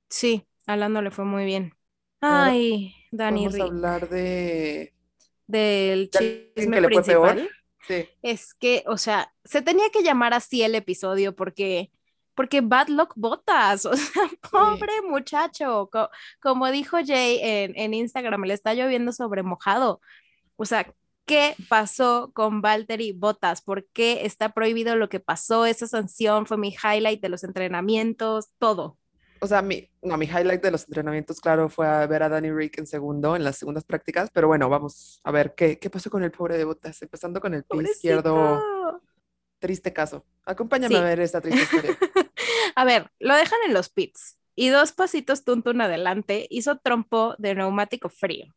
Sí, 0.08 0.46
a 0.66 0.76
Lando 0.76 1.02
le 1.02 1.10
fue 1.10 1.24
muy 1.24 1.44
bien. 1.44 1.74
Ay, 2.20 2.94
Dani. 3.10 3.46
Vamos 3.46 3.60
a 3.60 3.64
hablar 3.64 4.08
de... 4.08 4.94
Del 5.46 6.10
chisme 6.10 6.82
principal. 6.82 7.48
Sí. 7.86 8.08
Es 8.22 8.54
que, 8.54 8.84
o 8.86 8.96
sea, 8.96 9.32
se 9.44 9.62
tenía 9.62 9.90
que 9.90 10.02
llamar 10.02 10.34
así 10.34 10.62
el 10.62 10.74
episodio 10.74 11.34
porque 11.34 11.90
porque 12.34 12.62
Bad 12.62 12.88
Luck 12.88 13.12
Botas, 13.16 13.84
o 13.86 13.94
sea, 13.94 14.22
pobre 14.50 15.02
muchacho, 15.06 15.90
como 16.40 16.70
dijo 16.70 16.96
Jay 17.04 17.38
en, 17.42 17.72
en 17.76 17.92
Instagram, 17.94 18.44
le 18.44 18.54
está 18.54 18.72
lloviendo 18.74 19.12
sobre 19.12 19.42
mojado. 19.42 20.00
O 20.56 20.64
sea, 20.64 20.92
¿qué 21.26 21.54
pasó 21.68 22.32
con 22.34 22.62
Valtteri 22.62 23.12
Botas? 23.12 23.62
¿Por 23.62 23.86
qué 23.88 24.24
está 24.24 24.50
prohibido 24.54 24.96
lo 24.96 25.08
que 25.08 25.20
pasó? 25.20 25.66
Esa 25.66 25.86
sanción 25.86 26.46
fue 26.46 26.56
mi 26.56 26.74
highlight 26.82 27.20
de 27.20 27.28
los 27.28 27.44
entrenamientos, 27.44 28.48
todo. 28.58 28.98
O 29.42 29.46
sea, 29.46 29.62
mi, 29.62 29.88
no, 30.02 30.16
mi 30.18 30.26
highlight 30.26 30.62
de 30.62 30.70
los 30.70 30.84
entrenamientos, 30.84 31.40
claro, 31.40 31.68
fue 31.68 31.86
a 31.86 32.06
ver 32.06 32.22
a 32.22 32.28
Danny 32.28 32.50
Rick 32.50 32.78
en 32.78 32.86
segundo, 32.86 33.36
en 33.36 33.42
las 33.42 33.56
segundas 33.56 33.84
prácticas, 33.84 34.30
pero 34.30 34.48
bueno, 34.48 34.68
vamos 34.68 35.20
a 35.24 35.30
ver 35.30 35.54
qué, 35.54 35.78
qué 35.78 35.88
pasó 35.88 36.10
con 36.10 36.22
el 36.22 36.30
pobre 36.30 36.58
de 36.58 36.64
Botas, 36.64 37.00
empezando 37.00 37.40
con 37.40 37.54
el 37.54 37.64
pie 37.64 37.82
izquierdo. 37.82 38.62
Triste 39.58 39.92
caso. 39.92 40.24
Acompáñame 40.44 40.96
a 40.96 41.02
ver 41.02 41.20
esta 41.20 41.40
triste 41.40 41.62
historia. 41.62 41.96
a 42.74 42.84
ver, 42.84 43.10
lo 43.18 43.34
dejan 43.34 43.58
en 43.66 43.74
los 43.74 43.90
pits 43.90 44.38
y 44.54 44.68
dos 44.68 44.92
pasitos 44.92 45.44
tuntun 45.44 45.80
adelante 45.80 46.46
hizo 46.50 46.78
trompo 46.78 47.34
de 47.38 47.54
neumático 47.54 48.08
frío. 48.08 48.54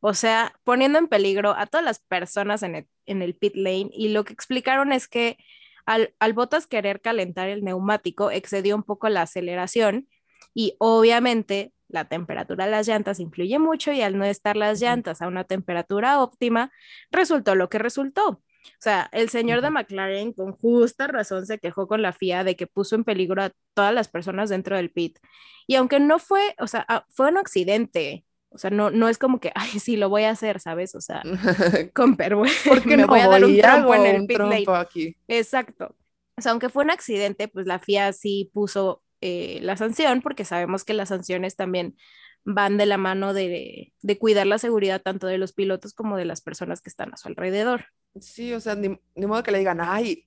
O 0.00 0.14
sea, 0.14 0.54
poniendo 0.62 0.98
en 0.98 1.08
peligro 1.08 1.54
a 1.56 1.66
todas 1.66 1.84
las 1.84 2.00
personas 2.00 2.62
en 2.62 2.76
el, 2.76 2.88
en 3.06 3.22
el 3.22 3.34
pit 3.34 3.56
lane 3.56 3.90
y 3.92 4.08
lo 4.08 4.24
que 4.24 4.32
explicaron 4.32 4.92
es 4.92 5.08
que 5.08 5.38
al, 5.86 6.14
al 6.18 6.34
Botas 6.34 6.66
querer 6.66 7.00
calentar 7.00 7.48
el 7.48 7.64
neumático 7.64 8.30
excedió 8.30 8.76
un 8.76 8.82
poco 8.82 9.08
la 9.08 9.22
aceleración 9.22 10.06
y 10.54 10.74
obviamente 10.78 11.72
la 11.88 12.04
temperatura 12.04 12.66
de 12.66 12.70
las 12.70 12.86
llantas 12.86 13.20
influye 13.20 13.58
mucho 13.58 13.92
y 13.92 14.02
al 14.02 14.18
no 14.18 14.24
estar 14.24 14.56
las 14.56 14.80
llantas 14.80 15.22
a 15.22 15.28
una 15.28 15.44
temperatura 15.44 16.22
óptima, 16.22 16.70
resultó 17.10 17.54
lo 17.54 17.68
que 17.68 17.78
resultó. 17.78 18.42
O 18.66 18.80
sea, 18.80 19.08
el 19.12 19.30
señor 19.30 19.62
de 19.62 19.70
McLaren 19.70 20.32
con 20.32 20.52
justa 20.52 21.06
razón 21.06 21.46
se 21.46 21.58
quejó 21.58 21.88
con 21.88 22.02
la 22.02 22.12
FIA 22.12 22.44
de 22.44 22.56
que 22.56 22.66
puso 22.66 22.94
en 22.94 23.04
peligro 23.04 23.42
a 23.42 23.52
todas 23.74 23.94
las 23.94 24.08
personas 24.08 24.50
dentro 24.50 24.76
del 24.76 24.90
pit. 24.90 25.18
Y 25.66 25.76
aunque 25.76 26.00
no 26.00 26.18
fue, 26.18 26.54
o 26.58 26.66
sea, 26.66 26.84
ah, 26.88 27.06
fue 27.08 27.28
un 27.28 27.38
accidente, 27.38 28.24
o 28.50 28.58
sea, 28.58 28.70
no, 28.70 28.90
no 28.90 29.08
es 29.08 29.18
como 29.18 29.40
que, 29.40 29.52
ay, 29.54 29.78
sí, 29.80 29.96
lo 29.96 30.08
voy 30.08 30.24
a 30.24 30.30
hacer, 30.30 30.60
¿sabes? 30.60 30.94
O 30.94 31.00
sea, 31.00 31.22
con 31.94 32.16
pero 32.16 32.42
porque 32.68 32.96
me 32.96 33.06
voy 33.06 33.20
a 33.20 33.28
dar 33.28 33.44
un 33.44 33.58
trompo 33.58 33.94
en 33.94 34.06
el 34.06 34.26
pit 34.26 34.38
lane. 34.38 34.64
Aquí. 34.68 35.16
Exacto. 35.26 35.94
O 36.36 36.40
sea, 36.40 36.52
aunque 36.52 36.68
fue 36.68 36.84
un 36.84 36.90
accidente, 36.90 37.48
pues 37.48 37.66
la 37.66 37.78
FIA 37.78 38.12
sí 38.12 38.50
puso 38.52 39.02
eh, 39.20 39.58
la 39.62 39.76
sanción, 39.76 40.22
porque 40.22 40.44
sabemos 40.44 40.84
que 40.84 40.94
las 40.94 41.08
sanciones 41.08 41.56
también 41.56 41.96
van 42.44 42.78
de 42.78 42.86
la 42.86 42.96
mano 42.96 43.34
de, 43.34 43.92
de, 44.00 44.18
cuidar 44.18 44.46
la 44.46 44.58
seguridad 44.58 45.02
tanto 45.02 45.26
de 45.26 45.38
los 45.38 45.52
pilotos 45.52 45.92
como 45.92 46.16
de 46.16 46.24
las 46.24 46.40
personas 46.40 46.80
que 46.80 46.88
están 46.88 47.12
a 47.12 47.16
su 47.16 47.28
alrededor. 47.28 47.86
Sí, 48.20 48.52
o 48.52 48.60
sea, 48.60 48.74
ni, 48.74 48.98
modo 49.14 49.42
que 49.42 49.50
le 49.50 49.58
digan, 49.58 49.80
ay, 49.80 50.26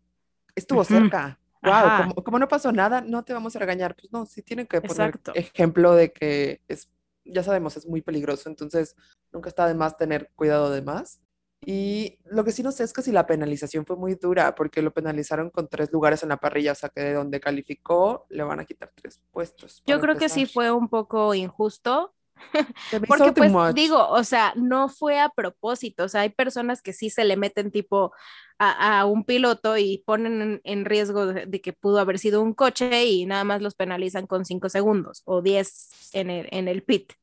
estuvo 0.56 0.84
cerca. 0.84 1.40
Wow, 1.64 2.16
como, 2.24 2.40
no 2.40 2.48
pasó 2.48 2.72
nada, 2.72 3.02
no 3.02 3.24
te 3.24 3.34
vamos 3.34 3.56
a 3.56 3.60
regañar. 3.60 3.96
Pues 3.96 4.12
no, 4.12 4.26
sí 4.26 4.42
tienen 4.42 4.68
que 4.68 4.82
poner 4.82 5.20
ejemplo 5.36 5.94
de 5.94 6.12
que 6.12 6.62
es, 6.68 6.90
ya 7.24 7.44
sabemos, 7.44 7.78
es 7.78 7.86
muy 7.86 8.02
peligroso, 8.02 8.50
entonces 8.50 8.96
nunca 9.32 9.50
está 9.50 9.68
de 9.68 9.76
más 9.76 9.98
tener 9.98 10.32
cuidado 10.36 10.72
de 10.72 10.82
más. 10.82 11.22
Y 11.64 12.18
lo 12.26 12.44
que 12.44 12.52
sí 12.52 12.64
no 12.64 12.72
sé 12.72 12.84
es 12.84 12.94
que 12.94 13.04
si 13.04 13.12
la 13.12 13.28
penalización 13.28 13.86
fue 13.86 13.96
muy 13.96 14.16
dura, 14.16 14.56
porque 14.56 14.82
lo 14.82 14.92
penalizaron 14.92 15.52
con 15.52 15.68
tres 15.68 15.92
lugares 15.92 16.24
en 16.24 16.30
la 16.30 16.38
parrilla, 16.38 16.72
o 16.72 16.76
sea 16.76 16.90
que 16.90 17.02
de 17.02 17.14
donde 17.14 17.40
calificó 17.40 18.26
le 18.30 18.44
van 18.44 18.60
a 18.60 18.66
quitar 18.66 18.92
tres 18.96 19.22
puestos. 19.32 19.84
Yo 19.86 20.00
creo 20.02 20.18
que 20.18 20.30
sí 20.30 20.46
fue 20.46 20.72
un 20.72 20.90
poco 20.90 21.34
injusto. 21.36 22.14
porque 23.08 23.34
pues 23.34 23.76
digo, 23.76 24.08
o 24.08 24.24
sea, 24.24 24.54
no 24.56 24.90
fue 24.90 25.20
a 25.20 25.30
propósito, 25.30 26.06
o 26.06 26.08
sea, 26.08 26.22
hay 26.22 26.30
personas 26.30 26.82
que 26.82 26.92
sí 26.92 27.12
se 27.12 27.24
le 27.24 27.38
meten 27.38 27.70
tipo 27.70 28.14
a, 28.58 29.06
un 29.06 29.26
piloto 29.26 29.78
y 29.78 30.04
ponen 30.06 30.62
en, 30.64 30.86
riesgo 30.86 31.28
de, 31.28 31.62
que 31.62 31.74
pudo 31.74 32.00
haber 32.00 32.18
sido 32.18 32.42
un 32.42 32.54
coche 32.56 33.06
y 33.06 33.26
nada 33.28 33.44
más 33.44 33.62
los 33.62 33.76
penalizan 33.76 34.26
con 34.26 34.46
cinco 34.46 34.70
segundos 34.70 35.22
o 35.26 35.42
diez 35.42 36.10
en 36.14 36.30
el, 36.30 36.48
en 36.52 36.68
el 36.68 36.82
pit. 36.84 37.14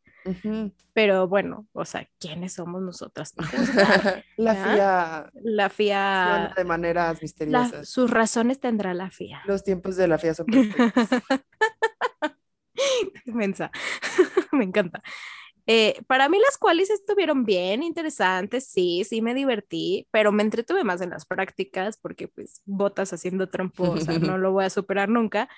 Pero 0.92 1.28
bueno, 1.28 1.66
o 1.72 1.84
sea, 1.84 2.08
¿quiénes 2.18 2.54
somos 2.54 2.82
nosotras? 2.82 3.34
la 4.36 4.54
FIA. 4.54 5.30
La 5.42 5.68
FIA. 5.68 6.54
De 6.56 6.64
maneras 6.64 7.22
misteriosas. 7.22 7.88
sus 7.88 8.10
razones 8.10 8.60
tendrá 8.60 8.94
la 8.94 9.10
FIA. 9.10 9.42
Los 9.46 9.64
tiempos 9.64 9.96
de 9.96 10.08
la 10.08 10.18
FIA 10.18 10.34
son 10.34 10.46
perfectos. 10.46 11.20
Mensa. 13.26 13.70
me 14.52 14.64
encanta. 14.64 15.02
Eh, 15.66 16.00
para 16.06 16.30
mí 16.30 16.38
las 16.38 16.56
cuales 16.56 16.88
estuvieron 16.88 17.44
bien 17.44 17.82
interesantes, 17.82 18.66
sí, 18.66 19.04
sí 19.04 19.20
me 19.20 19.34
divertí, 19.34 20.08
pero 20.10 20.32
me 20.32 20.42
entretuve 20.42 20.82
más 20.82 21.02
en 21.02 21.10
las 21.10 21.26
prácticas 21.26 21.98
porque 21.98 22.26
pues 22.26 22.62
botas 22.64 23.12
haciendo 23.12 23.50
tramposa, 23.50 24.18
no 24.18 24.38
lo 24.38 24.52
voy 24.52 24.64
a 24.64 24.70
superar 24.70 25.10
nunca. 25.10 25.48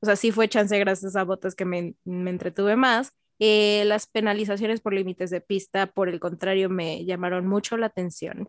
O 0.00 0.06
sea, 0.06 0.16
sí 0.16 0.32
fue 0.32 0.48
chance 0.48 0.76
gracias 0.78 1.14
a 1.14 1.24
botas 1.24 1.54
que 1.54 1.64
me, 1.64 1.94
me 2.04 2.30
entretuve 2.30 2.74
más. 2.74 3.12
Eh, 3.38 3.84
las 3.86 4.06
penalizaciones 4.06 4.80
por 4.80 4.94
límites 4.94 5.30
de 5.30 5.40
pista, 5.40 5.86
por 5.86 6.08
el 6.08 6.20
contrario, 6.20 6.70
me 6.70 7.04
llamaron 7.04 7.46
mucho 7.46 7.76
la 7.76 7.86
atención. 7.86 8.48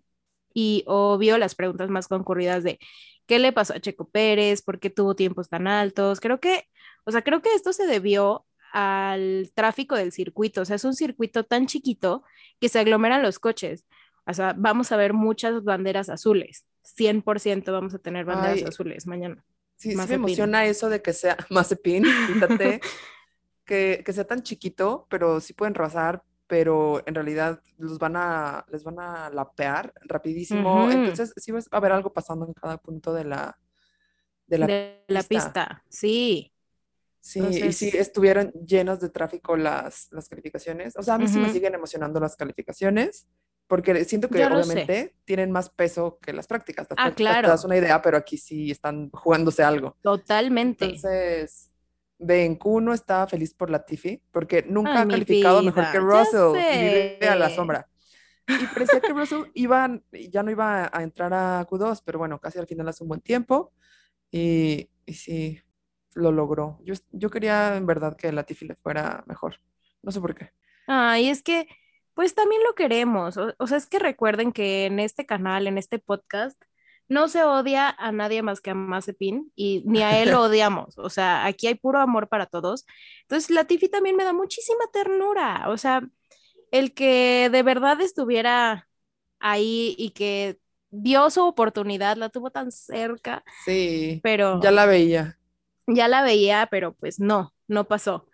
Y 0.53 0.83
obvio, 0.87 1.37
las 1.37 1.55
preguntas 1.55 1.89
más 1.89 2.07
concurridas 2.07 2.63
de 2.63 2.79
qué 3.25 3.39
le 3.39 3.51
pasó 3.51 3.73
a 3.73 3.79
Checo 3.79 4.09
Pérez, 4.09 4.61
por 4.61 4.79
qué 4.79 4.89
tuvo 4.89 5.15
tiempos 5.15 5.49
tan 5.49 5.67
altos. 5.67 6.19
Creo 6.19 6.39
que, 6.39 6.63
o 7.03 7.11
sea, 7.11 7.21
creo 7.23 7.41
que 7.41 7.53
esto 7.53 7.73
se 7.73 7.85
debió 7.87 8.45
al 8.71 9.51
tráfico 9.53 9.95
del 9.95 10.11
circuito. 10.11 10.61
O 10.61 10.65
sea, 10.65 10.75
es 10.75 10.85
un 10.85 10.93
circuito 10.93 11.43
tan 11.43 11.65
chiquito 11.65 12.23
que 12.59 12.69
se 12.69 12.79
aglomeran 12.79 13.23
los 13.23 13.39
coches. 13.39 13.85
O 14.27 14.33
sea, 14.33 14.53
vamos 14.57 14.91
a 14.91 14.97
ver 14.97 15.13
muchas 15.13 15.63
banderas 15.63 16.09
azules. 16.09 16.65
100% 16.83 17.71
vamos 17.71 17.93
a 17.93 17.99
tener 17.99 18.25
banderas 18.25 18.63
azules 18.63 19.07
mañana. 19.07 19.43
Sí, 19.77 19.91
sí 19.91 19.97
me 19.97 20.13
emociona 20.13 20.65
eso 20.65 20.89
de 20.89 21.01
que 21.01 21.13
sea 21.13 21.37
Mazepin, 21.49 22.05
fíjate. 22.05 22.81
que, 23.65 24.03
que, 24.05 24.13
sea 24.13 24.25
tan 24.25 24.43
chiquito, 24.43 25.07
pero 25.09 25.41
sí 25.41 25.53
pueden 25.53 25.75
rozar, 25.75 26.23
pero 26.47 27.01
en 27.07 27.15
realidad 27.15 27.61
los 27.77 27.97
van 27.97 28.15
a, 28.15 28.65
les 28.69 28.83
van 28.83 28.99
a 28.99 29.29
lapear 29.29 29.93
rapidísimo. 30.01 30.89
Entonces 30.91 31.33
sí 31.37 31.51
va 31.51 31.59
a 31.59 31.77
haber 31.77 31.91
algo 31.91 32.13
pasando 32.13 32.45
en 32.45 32.53
cada 32.53 32.77
punto 32.77 33.13
de 33.13 33.25
la, 33.25 33.57
de 34.47 34.57
la, 34.57 34.67
de 34.67 35.03
la 35.07 35.23
pista. 35.23 35.83
Sí. 35.89 36.51
Sí, 37.19 37.39
y 37.39 37.73
sí 37.73 37.89
estuvieron 37.95 38.51
llenos 38.51 38.99
de 38.99 39.09
tráfico 39.09 39.57
las, 39.57 40.09
las 40.11 40.29
calificaciones. 40.29 40.95
O 40.95 41.01
sea, 41.01 41.15
a 41.15 41.17
mí 41.17 41.27
sí 41.27 41.39
me 41.39 41.49
siguen 41.49 41.73
emocionando 41.73 42.19
las 42.19 42.35
calificaciones, 42.35 43.27
porque 43.65 44.05
siento 44.05 44.29
que 44.29 44.45
obviamente 44.45 45.15
tienen 45.25 45.49
más 45.49 45.71
peso 45.71 46.19
que 46.21 46.33
las 46.33 46.45
prácticas. 46.45 46.87
ah, 46.95 47.11
claro. 47.15 47.47
Te 47.47 47.51
das 47.51 47.65
una 47.65 47.77
idea, 47.77 47.99
pero 47.99 48.17
aquí 48.17 48.37
sí 48.37 48.69
están 48.69 49.09
jugándose 49.09 49.63
algo. 49.63 49.97
Totalmente. 50.03 50.85
Entonces, 50.85 51.71
en 52.27 52.57
Q1 52.57 52.93
estaba 52.93 53.27
feliz 53.27 53.53
por 53.53 53.69
la 53.69 53.85
Tiffy, 53.85 54.21
porque 54.31 54.63
nunca 54.67 55.01
ha 55.01 55.07
calificado 55.07 55.61
mejor 55.63 55.91
que 55.91 55.99
Russell 55.99 56.55
y 56.55 56.83
vive 56.83 57.29
a 57.29 57.35
la 57.35 57.49
sombra. 57.49 57.87
Y 58.47 58.65
parecía 58.67 58.99
que 58.99 59.13
Russell 59.13 59.43
iba, 59.53 59.89
ya 60.11 60.43
no 60.43 60.51
iba 60.51 60.89
a 60.91 61.03
entrar 61.03 61.33
a 61.33 61.65
Q2, 61.67 62.01
pero 62.05 62.19
bueno, 62.19 62.39
casi 62.39 62.59
al 62.59 62.67
final 62.67 62.87
hace 62.87 63.03
un 63.03 63.09
buen 63.09 63.21
tiempo 63.21 63.73
y, 64.31 64.89
y 65.05 65.13
sí, 65.13 65.59
lo 66.13 66.31
logró. 66.31 66.79
Yo, 66.83 66.93
yo 67.11 67.29
quería 67.29 67.75
en 67.75 67.85
verdad 67.85 68.15
que 68.15 68.31
la 68.31 68.43
Tiffy 68.43 68.67
le 68.67 68.75
fuera 68.75 69.23
mejor. 69.27 69.59
No 70.01 70.11
sé 70.11 70.21
por 70.21 70.35
qué. 70.35 70.51
Ay, 70.87 71.29
es 71.29 71.41
que, 71.41 71.67
pues 72.13 72.35
también 72.35 72.61
lo 72.63 72.75
queremos. 72.75 73.37
o 73.37 73.67
sea, 73.67 73.77
es 73.77 73.87
que 73.87 73.99
recuerden 73.99 74.51
que 74.51 74.85
en 74.85 74.99
este 74.99 75.25
canal, 75.25 75.67
en 75.67 75.77
este 75.77 75.99
podcast, 75.99 76.61
no 77.09 77.27
se 77.27 77.43
odia 77.43 77.89
a 77.97 78.11
nadie 78.11 78.41
más 78.43 78.61
que 78.61 78.71
a 78.71 78.75
Mazepin 78.75 79.51
y 79.55 79.83
ni 79.85 80.01
a 80.03 80.21
él 80.21 80.31
lo 80.31 80.41
odiamos. 80.43 80.97
O 80.97 81.09
sea, 81.09 81.45
aquí 81.45 81.67
hay 81.67 81.75
puro 81.75 81.99
amor 81.99 82.27
para 82.29 82.45
todos. 82.47 82.85
Entonces, 83.23 83.49
Latifi 83.51 83.89
también 83.89 84.15
me 84.15 84.23
da 84.25 84.33
muchísima 84.33 84.85
ternura. 84.93 85.65
O 85.69 85.77
sea, 85.77 86.01
el 86.71 86.93
que 86.93 87.49
de 87.51 87.63
verdad 87.63 88.01
estuviera 88.01 88.89
ahí 89.39 89.95
y 89.97 90.11
que 90.11 90.59
vio 90.91 91.29
su 91.29 91.43
oportunidad, 91.45 92.17
la 92.17 92.29
tuvo 92.29 92.51
tan 92.51 92.71
cerca, 92.71 93.43
Sí, 93.53 94.23
pero 94.23 94.61
ya 94.61 94.71
la 94.71 94.85
veía. 94.85 95.39
ya 95.87 96.07
la 96.07 96.23
veía, 96.23 96.67
pero 96.71 96.93
pues 96.95 97.19
no, 97.19 97.53
no 97.67 97.87
pasó. 97.87 98.27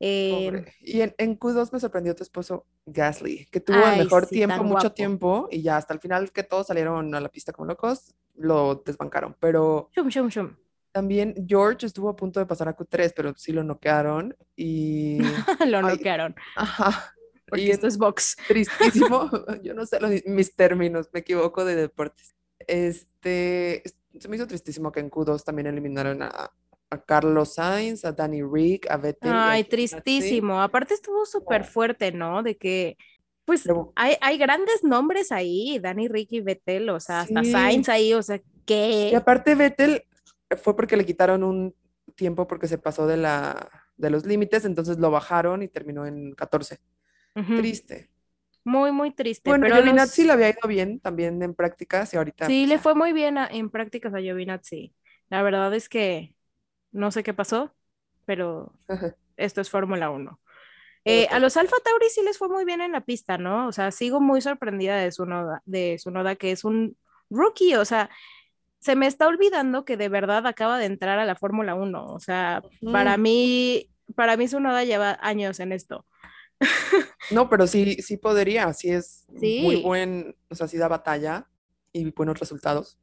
Eh, 0.00 0.52
Pobre. 0.52 0.74
Y 0.80 1.00
en, 1.02 1.14
en 1.18 1.36
Q2 1.38 1.72
me 1.72 1.80
sorprendió 1.80 2.14
tu 2.14 2.22
esposo 2.22 2.66
Gasly, 2.86 3.46
que 3.50 3.60
tuvo 3.60 3.86
el 3.86 3.96
mejor 3.98 4.26
sí, 4.26 4.34
tiempo, 4.36 4.64
mucho 4.64 4.88
guapo. 4.88 4.94
tiempo, 4.94 5.48
y 5.50 5.62
ya 5.62 5.76
hasta 5.76 5.94
el 5.94 6.00
final 6.00 6.32
que 6.32 6.42
todos 6.42 6.66
salieron 6.66 7.14
a 7.14 7.20
la 7.20 7.28
pista 7.28 7.52
como 7.52 7.66
locos, 7.66 8.14
lo 8.34 8.76
desbancaron. 8.84 9.36
Pero 9.40 9.88
shum, 9.94 10.08
shum, 10.08 10.28
shum. 10.28 10.56
también 10.92 11.34
George 11.48 11.86
estuvo 11.86 12.08
a 12.08 12.16
punto 12.16 12.40
de 12.40 12.46
pasar 12.46 12.68
a 12.68 12.76
Q3, 12.76 13.12
pero 13.14 13.34
sí 13.36 13.52
lo 13.52 13.62
noquearon. 13.64 14.36
Y, 14.56 15.18
Lo 15.66 15.82
Ay, 15.82 15.96
noquearon, 15.96 16.34
ajá, 16.54 17.14
porque 17.48 17.64
y 17.64 17.70
esto 17.70 17.86
es 17.86 17.98
box. 17.98 18.36
tristísimo, 18.46 19.30
yo 19.62 19.74
no 19.74 19.86
sé 19.86 20.00
los- 20.00 20.24
mis 20.26 20.54
términos, 20.56 21.08
me 21.12 21.20
equivoco 21.20 21.64
de 21.64 21.76
deportes. 21.76 22.34
Este, 22.58 23.86
es- 23.86 23.96
se 24.18 24.28
me 24.28 24.36
hizo 24.36 24.46
tristísimo 24.46 24.92
que 24.92 25.00
en 25.00 25.10
Q2 25.10 25.44
también 25.44 25.66
eliminaron 25.68 26.22
a, 26.22 26.52
a 26.92 27.02
Carlos 27.02 27.54
Sainz, 27.54 28.04
a 28.04 28.12
Danny 28.12 28.42
Rick, 28.42 28.90
a 28.90 28.96
Vettel 28.98 29.30
y 29.30 29.34
a 29.34 29.50
Ay, 29.52 29.64
tristísimo. 29.64 30.60
Aparte 30.60 30.94
estuvo 30.94 31.24
súper 31.24 31.64
fuerte, 31.64 32.12
¿no? 32.12 32.42
De 32.42 32.56
que, 32.56 32.96
pues, 33.44 33.62
Pero- 33.64 33.92
hay, 33.96 34.16
hay 34.20 34.36
grandes 34.38 34.84
nombres 34.84 35.32
ahí, 35.32 35.78
Dani, 35.80 36.08
Ricky, 36.08 36.40
Betel, 36.40 36.90
o 36.90 37.00
sea, 37.00 37.20
hasta. 37.20 37.42
Sainz 37.44 37.88
ahí, 37.88 38.12
o 38.14 38.22
sea, 38.22 38.36
Y 38.36 38.42
¿qué? 38.66 39.12
aparte 39.16 39.54
Vettel 39.54 40.04
fue 40.62 40.76
porque 40.76 40.96
le 40.96 41.06
quitaron 41.06 41.42
un 41.42 41.74
tiempo 42.14 42.46
porque 42.46 42.68
se 42.68 42.78
pasó 42.78 43.06
de 43.06 43.16
la 43.16 43.68
de 43.96 44.10
los 44.10 44.26
límites, 44.26 44.64
entonces 44.64 44.98
lo 44.98 45.10
bajaron 45.10 45.62
y 45.62 45.68
terminó 45.68 46.06
en 46.06 46.32
14. 46.34 46.78
Ujú. 47.36 47.56
Triste. 47.56 48.10
Muy, 48.64 48.92
muy 48.92 49.12
triste. 49.12 49.48
Bueno, 49.48 49.64
pero 49.66 49.76
Giovinazzi 49.76 50.22
los- 50.22 50.26
le 50.26 50.32
había 50.34 50.50
ido 50.50 50.68
bien 50.68 51.00
también 51.00 51.42
en 51.42 51.54
prácticas 51.54 52.12
y 52.12 52.16
ahorita 52.16 52.46
Sí, 52.46 52.60
pues, 52.62 52.68
le 52.68 52.74
ya. 52.76 52.80
fue 52.82 52.94
muy 52.94 53.12
bien 53.12 53.38
a- 53.38 53.46
en 53.46 53.70
prácticas 53.70 54.12
a 54.14 54.18
Giovinazzi. 54.20 54.94
La 55.30 55.42
verdad 55.42 55.72
es 55.74 55.88
que 55.88 56.34
no 56.92 57.10
sé 57.10 57.22
qué 57.22 57.34
pasó, 57.34 57.74
pero 58.24 58.72
esto 59.36 59.60
es 59.60 59.70
Fórmula 59.70 60.10
1. 60.10 60.38
Eh, 61.04 61.26
a 61.30 61.40
los 61.40 61.56
Alfa 61.56 61.76
Tauri 61.84 62.08
sí 62.10 62.22
les 62.22 62.38
fue 62.38 62.48
muy 62.48 62.64
bien 62.64 62.80
en 62.80 62.92
la 62.92 63.00
pista, 63.00 63.36
¿no? 63.36 63.66
O 63.66 63.72
sea, 63.72 63.90
sigo 63.90 64.20
muy 64.20 64.40
sorprendida 64.40 64.96
de 64.96 65.10
su 65.10 65.26
noda, 65.26 65.62
de 65.64 65.98
su 65.98 66.10
noda 66.12 66.36
que 66.36 66.52
es 66.52 66.64
un 66.64 66.96
rookie, 67.28 67.74
o 67.74 67.84
sea, 67.84 68.08
se 68.78 68.94
me 68.94 69.06
está 69.06 69.26
olvidando 69.26 69.84
que 69.84 69.96
de 69.96 70.08
verdad 70.08 70.46
acaba 70.46 70.78
de 70.78 70.86
entrar 70.86 71.18
a 71.18 71.24
la 71.24 71.34
Fórmula 71.34 71.74
1, 71.74 72.06
o 72.06 72.20
sea, 72.20 72.62
para 72.92 73.16
mí, 73.16 73.90
para 74.14 74.36
mí 74.36 74.46
su 74.46 74.60
noda 74.60 74.84
lleva 74.84 75.18
años 75.20 75.60
en 75.60 75.72
esto. 75.72 76.06
No, 77.30 77.48
pero 77.48 77.66
sí, 77.66 77.94
sí 78.02 78.18
podría, 78.18 78.72
sí 78.74 78.90
es 78.90 79.26
muy 79.30 79.76
buen, 79.76 80.36
o 80.50 80.54
sea, 80.54 80.68
sí 80.68 80.76
da 80.76 80.88
batalla 80.88 81.48
y 81.92 82.10
buenos 82.10 82.38
resultados. 82.38 82.98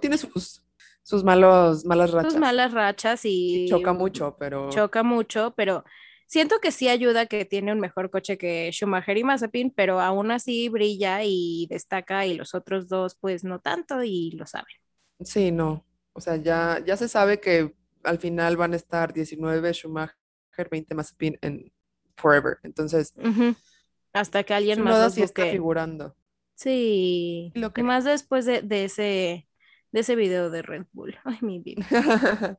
Tiene 0.00 0.18
sus, 0.18 0.63
sus 1.04 1.24
malos, 1.24 1.84
malas 1.86 2.10
Sus 2.10 2.16
rachas. 2.16 2.40
malas 2.40 2.72
rachas 2.72 3.20
y 3.24 3.66
Choca 3.68 3.92
mucho, 3.92 4.36
pero 4.38 4.70
choca 4.70 5.02
mucho, 5.02 5.54
pero 5.56 5.84
siento 6.26 6.60
que 6.60 6.72
sí 6.72 6.88
ayuda 6.88 7.26
que 7.26 7.44
tiene 7.44 7.72
un 7.72 7.80
mejor 7.80 8.10
coche 8.10 8.38
que 8.38 8.70
Schumacher 8.72 9.18
y 9.18 9.24
Mazepin, 9.24 9.70
pero 9.72 10.00
aún 10.00 10.30
así 10.30 10.68
brilla 10.68 11.20
y 11.24 11.66
destaca 11.70 12.26
y 12.26 12.34
los 12.36 12.54
otros 12.54 12.88
dos 12.88 13.16
pues 13.20 13.44
no 13.44 13.60
tanto 13.60 14.02
y 14.02 14.32
lo 14.32 14.46
saben. 14.46 14.74
sí, 15.20 15.50
no. 15.52 15.84
O 16.12 16.20
sea, 16.20 16.36
ya, 16.36 16.80
ya 16.86 16.96
se 16.96 17.08
sabe 17.08 17.40
que 17.40 17.74
al 18.04 18.18
final 18.18 18.56
van 18.56 18.72
a 18.72 18.76
estar 18.76 19.12
19 19.12 19.72
Schumacher, 19.72 20.14
20 20.70 20.94
Mazepin 20.94 21.38
en 21.42 21.72
Forever. 22.16 22.58
Entonces. 22.62 23.12
Hasta 24.12 24.44
que 24.44 24.54
alguien 24.54 24.80
más 24.82 25.14
sí 25.14 25.22
está 25.22 25.46
figurando. 25.46 26.14
Sí, 26.54 27.52
Lo 27.54 27.68
y 27.68 27.72
creo. 27.72 27.86
más 27.86 28.04
después 28.04 28.46
de, 28.46 28.62
de 28.62 28.84
ese 28.84 29.48
de 29.94 30.00
ese 30.00 30.16
video 30.16 30.50
de 30.50 30.60
Red 30.60 30.86
Bull. 30.92 31.16
Ay, 31.24 31.38
mi 31.40 31.60
vida. 31.60 31.86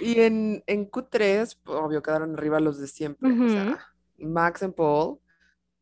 Y 0.00 0.20
en, 0.22 0.64
en 0.66 0.90
Q3, 0.90 1.56
pues, 1.62 1.78
obvio, 1.78 2.02
quedaron 2.02 2.34
arriba 2.34 2.58
los 2.58 2.80
de 2.80 2.88
siempre. 2.88 3.30
O 3.30 3.48
sea, 3.48 3.78
Max 4.18 4.62
and 4.64 4.74
Paul, 4.74 5.18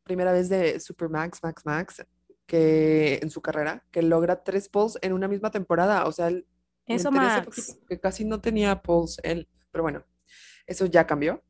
primera 0.02 0.32
vez 0.32 0.50
de 0.50 0.78
Super 0.80 1.08
Max, 1.08 1.38
Max, 1.42 1.64
Max, 1.64 2.04
que 2.44 3.20
en 3.22 3.30
su 3.30 3.40
carrera, 3.40 3.86
que 3.90 4.02
logra 4.02 4.42
tres 4.42 4.68
poles 4.68 4.98
en 5.00 5.14
una 5.14 5.28
misma 5.28 5.50
temporada. 5.50 6.04
O 6.04 6.12
sea, 6.12 6.28
él- 6.28 6.46
Eso, 6.86 7.10
Max. 7.10 7.78
que 7.88 7.98
casi 7.98 8.24
no 8.26 8.38
tenía 8.40 8.82
poles 8.82 9.18
él. 9.22 9.48
Pero 9.70 9.82
bueno, 9.82 10.04
eso 10.66 10.84
ya 10.86 11.06
cambió. 11.06 11.42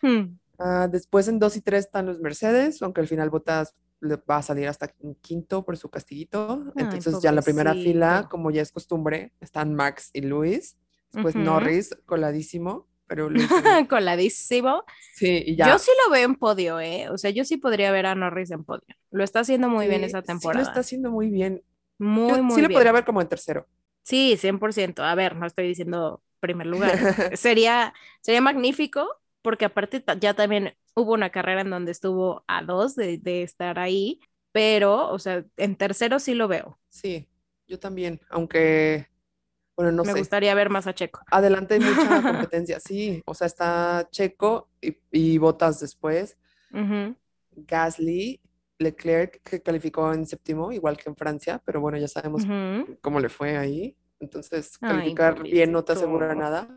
Hmm. 0.00 0.38
Ah, 0.58 0.88
después 0.90 1.28
en 1.28 1.38
2 1.38 1.56
y 1.56 1.60
3 1.60 1.84
están 1.84 2.06
los 2.06 2.20
Mercedes, 2.20 2.80
aunque 2.80 3.02
al 3.02 3.08
final 3.08 3.28
Bottas 3.28 3.74
le 4.00 4.16
va 4.16 4.38
a 4.38 4.42
salir 4.42 4.68
hasta 4.68 4.88
quinto 5.22 5.64
por 5.64 5.76
su 5.76 5.90
castiguito. 5.90 6.64
Ay, 6.76 6.84
Entonces 6.96 7.20
ya 7.22 7.30
en 7.30 7.36
la 7.36 7.42
primera 7.42 7.74
fila, 7.74 8.28
como 8.30 8.50
ya 8.50 8.62
es 8.62 8.72
costumbre, 8.72 9.32
están 9.40 9.74
Max 9.74 10.10
y 10.12 10.22
Luis. 10.22 10.76
Después. 11.12 11.34
Norris, 11.36 11.96
coladísimo, 12.06 12.88
pero 13.06 13.30
Luis. 13.30 13.48
Coladísimo. 13.88 14.84
Sí, 15.10 15.42
y 15.46 15.56
ya. 15.56 15.66
Yo 15.66 15.78
sí 15.78 15.90
lo 16.04 16.12
veo 16.12 16.24
en 16.26 16.34
podio, 16.36 16.80
¿eh? 16.80 17.08
O 17.10 17.18
sea, 17.18 17.30
yo 17.30 17.44
sí 17.44 17.56
podría 17.56 17.90
ver 17.92 18.06
a 18.06 18.14
Norris 18.14 18.50
en 18.50 18.64
podio. 18.64 18.82
Lo 19.10 19.24
está 19.24 19.40
haciendo 19.40 19.68
muy 19.68 19.88
bien 19.88 20.02
Sí, 20.02 20.04
esa 20.04 20.22
Sí, 20.22 20.26
temporada. 20.26 20.58
lo 20.58 20.62
está 20.62 20.80
haciendo 20.80 21.10
muy 21.10 21.30
bien. 21.30 21.62
Muy, 21.98 22.38
Yo 22.38 22.42
muy 22.42 22.54
sí 22.54 22.62
lo 22.62 22.70
podría 22.70 22.92
ver 22.92 23.04
como 23.04 23.20
en 23.22 23.28
tercero. 23.28 23.66
Sí, 24.02 24.36
100%. 24.36 25.02
A 25.02 25.14
ver, 25.14 25.36
no 25.36 25.46
estoy 25.46 25.66
diciendo 25.68 26.22
primer 26.40 26.66
lugar. 26.66 26.96
sería, 27.36 27.92
sería 28.20 28.40
magnífico 28.40 29.06
porque 29.42 29.64
aparte 29.64 30.04
ya 30.20 30.34
también 30.34 30.76
hubo 30.96 31.14
una 31.14 31.30
carrera 31.30 31.62
en 31.62 31.70
donde 31.70 31.92
estuvo 31.92 32.44
a 32.48 32.62
dos 32.64 32.96
de, 32.96 33.18
de 33.18 33.42
estar 33.42 33.78
ahí, 33.78 34.20
pero, 34.52 35.10
o 35.10 35.18
sea, 35.20 35.44
en 35.58 35.76
tercero 35.76 36.18
sí 36.20 36.34
lo 36.34 36.48
veo. 36.48 36.78
Sí, 36.88 37.28
yo 37.66 37.78
también, 37.78 38.20
aunque, 38.30 39.08
bueno, 39.76 39.92
no 39.92 40.04
Me 40.04 40.06
sé. 40.06 40.14
gustaría 40.14 40.54
ver 40.54 40.70
más 40.70 40.86
a 40.86 40.94
Checo. 40.94 41.20
Adelante 41.30 41.74
hay 41.74 41.80
mucha 41.80 42.22
competencia, 42.26 42.80
sí. 42.80 43.22
O 43.26 43.34
sea, 43.34 43.46
está 43.48 44.08
Checo 44.10 44.70
y, 44.80 44.98
y 45.12 45.38
Bottas 45.38 45.80
después. 45.80 46.38
Gasly, 47.56 48.40
Leclerc, 48.78 49.40
que 49.42 49.62
calificó 49.62 50.12
en 50.12 50.26
séptimo, 50.26 50.72
igual 50.72 50.96
que 50.96 51.08
en 51.08 51.16
Francia, 51.16 51.62
pero 51.64 51.80
bueno, 51.80 51.98
ya 51.98 52.08
sabemos 52.08 52.48
cómo 53.00 53.20
le 53.20 53.28
fue 53.28 53.56
ahí. 53.56 53.96
Entonces, 54.20 54.78
Ay, 54.80 55.20
calificar 55.24 55.42
bien 55.48 55.72
no 55.72 55.84
te 55.84 55.92
asegura 55.92 56.34
nada. 56.34 56.68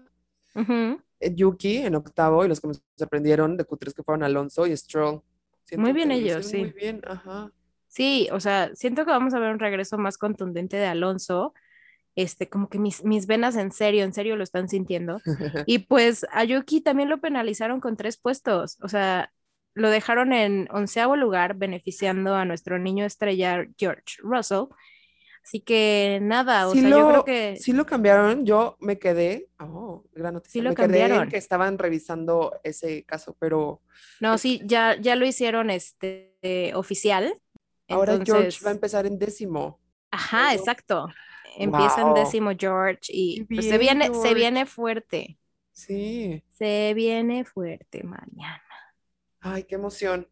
Eh, 0.55 0.99
Yuki 1.19 1.77
en 1.77 1.95
octavo, 1.95 2.45
y 2.45 2.47
los 2.47 2.61
que 2.61 2.67
me 2.67 2.73
sorprendieron 2.95 3.57
de 3.57 3.65
Q3 3.65 3.93
que 3.93 4.03
fueron 4.03 4.23
Alonso 4.23 4.65
y 4.65 4.75
Stroll. 4.75 5.21
Siento 5.65 5.81
Muy 5.81 5.93
bien 5.93 6.11
ellos, 6.11 6.45
sí. 6.45 6.59
Muy 6.59 6.71
bien, 6.71 7.01
ajá. 7.05 7.51
Sí, 7.87 8.29
o 8.31 8.39
sea, 8.39 8.71
siento 8.75 9.03
que 9.03 9.11
vamos 9.11 9.33
a 9.33 9.39
ver 9.39 9.51
un 9.51 9.59
regreso 9.59 9.97
más 9.97 10.17
contundente 10.17 10.77
de 10.77 10.85
Alonso. 10.85 11.53
Este, 12.15 12.49
como 12.49 12.69
que 12.69 12.79
mis, 12.79 13.03
mis 13.03 13.27
venas 13.27 13.55
en 13.55 13.71
serio, 13.71 14.03
en 14.03 14.13
serio 14.13 14.35
lo 14.35 14.43
están 14.43 14.69
sintiendo. 14.69 15.21
Y 15.65 15.79
pues 15.79 16.25
a 16.31 16.43
Yuki 16.43 16.81
también 16.81 17.09
lo 17.09 17.19
penalizaron 17.19 17.79
con 17.79 17.97
tres 17.97 18.17
puestos. 18.17 18.77
O 18.81 18.87
sea, 18.89 19.31
lo 19.73 19.89
dejaron 19.89 20.33
en 20.33 20.67
onceavo 20.71 21.15
lugar, 21.15 21.55
beneficiando 21.55 22.35
a 22.35 22.45
nuestro 22.45 22.79
niño 22.79 23.05
estrella 23.05 23.65
George 23.77 24.17
Russell. 24.19 24.65
Así 25.43 25.61
que 25.61 26.19
nada, 26.21 26.67
o 26.67 26.75
Sí 26.75 26.81
sea, 26.81 26.89
yo 26.89 27.07
creo 27.07 27.17
lo, 27.17 27.25
que 27.25 27.57
sí 27.57 27.73
lo 27.73 27.85
cambiaron, 27.85 28.45
yo 28.45 28.77
me 28.79 28.99
quedé, 28.99 29.49
oh, 29.59 30.03
gran 30.13 30.33
noticia, 30.35 30.51
Sí 30.51 30.61
lo 30.61 30.69
me 30.69 30.75
quedé 30.75 30.85
en 30.85 30.89
cambiaron. 31.09 31.29
que 31.29 31.37
estaban 31.37 31.77
revisando 31.79 32.59
ese 32.63 33.03
caso, 33.03 33.35
pero 33.39 33.81
no, 34.19 34.37
sí, 34.37 34.61
ya, 34.65 34.95
ya 34.99 35.15
lo 35.15 35.25
hicieron 35.25 35.69
este 35.69 36.35
oficial. 36.75 37.39
ahora 37.87 38.19
George 38.23 38.59
va 38.63 38.69
a 38.69 38.73
empezar 38.73 39.05
en 39.07 39.17
décimo. 39.17 39.79
ajá, 40.11 40.53
exacto. 40.53 41.07
Empieza 41.57 42.01
en 42.01 42.13
décimo 42.13 42.51
George 42.57 42.99
y 43.09 43.43
pues, 43.45 43.65
se 43.67 43.77
viene, 43.77 44.13
se 44.13 44.33
viene 44.33 44.65
fuerte. 44.65 45.37
Sí, 45.71 46.43
Se 46.49 46.93
viene 46.93 47.43
fuerte 47.45 48.03
mañana. 48.03 48.61
ay, 49.41 49.63
qué 49.63 49.75
emoción. 49.75 50.27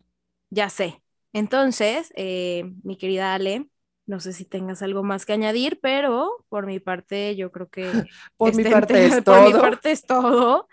Ya 0.49 0.69
sé. 0.69 1.01
Entonces, 1.33 2.11
eh, 2.15 2.63
mi 2.83 2.97
querida 2.97 3.33
Ale, 3.33 3.67
no 4.07 4.19
sé 4.21 4.33
si 4.33 4.45
tengas 4.45 4.81
algo 4.83 5.03
más 5.03 5.25
que 5.25 5.33
añadir, 5.33 5.79
pero 5.81 6.45
por 6.49 6.65
mi 6.67 6.79
parte, 6.79 7.35
yo 7.37 7.51
creo 7.51 7.69
que 7.69 8.07
Por 8.37 8.53
mi 8.53 8.63
este 8.63 8.69
parte 8.71 9.05
es 9.05 9.21
por 9.25 9.41
mi 9.43 9.53
todo. 9.53 9.61
parte 9.61 9.91
es 9.91 10.03
todo. 10.05 10.67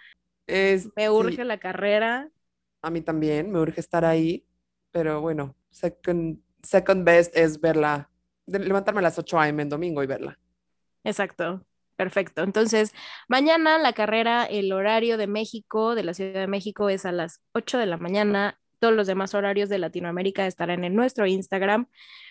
Es- 0.47 0.91
Me 0.97 1.09
sí, 1.09 1.11
urge 1.11 1.45
la 1.45 1.59
carrera. 1.59 2.31
a 2.83 2.91
mí 2.91 3.01
también, 3.01 3.51
me 3.51 3.59
urge 3.61 3.81
estar 3.81 4.05
ahí, 4.05 4.47
pero 4.91 5.21
bueno, 5.21 5.57
second, 5.71 6.41
second 6.63 7.05
best 7.05 7.37
es 7.37 7.61
verla, 7.61 8.11
levantarme 8.47 9.01
a 9.01 9.03
las 9.03 9.19
8 9.19 9.49
a.m. 9.49 9.63
en 9.63 9.69
domingo 9.69 10.03
y 10.03 10.07
verla. 10.07 10.39
Exacto. 11.05 11.65
Perfecto. 11.97 12.43
Entonces, 12.43 12.93
mañana 13.29 13.79
la 13.79 13.93
carrera, 13.93 14.45
el 14.47 14.73
horario 14.73 15.17
de 15.17 15.29
México, 15.29 15.95
de 15.95 16.03
la 16.03 16.13
Ciudad 16.15 16.41
de 16.41 16.47
México, 16.49 16.89
es 16.89 17.07
a 17.07 17.13
las 17.13 17.41
8 17.53 17.79
de 17.79 17.87
la 17.87 17.99
mañana. 17.99 18.59
Todos 18.85 18.97
los 18.97 19.07
demás 19.07 19.33
horarios 19.35 19.71
de 19.71 19.79
Latinoamérica 19.79 20.47
estarán 20.47 20.85
en 20.85 20.95
nuestro 20.95 21.27
Instagram. 21.27 21.87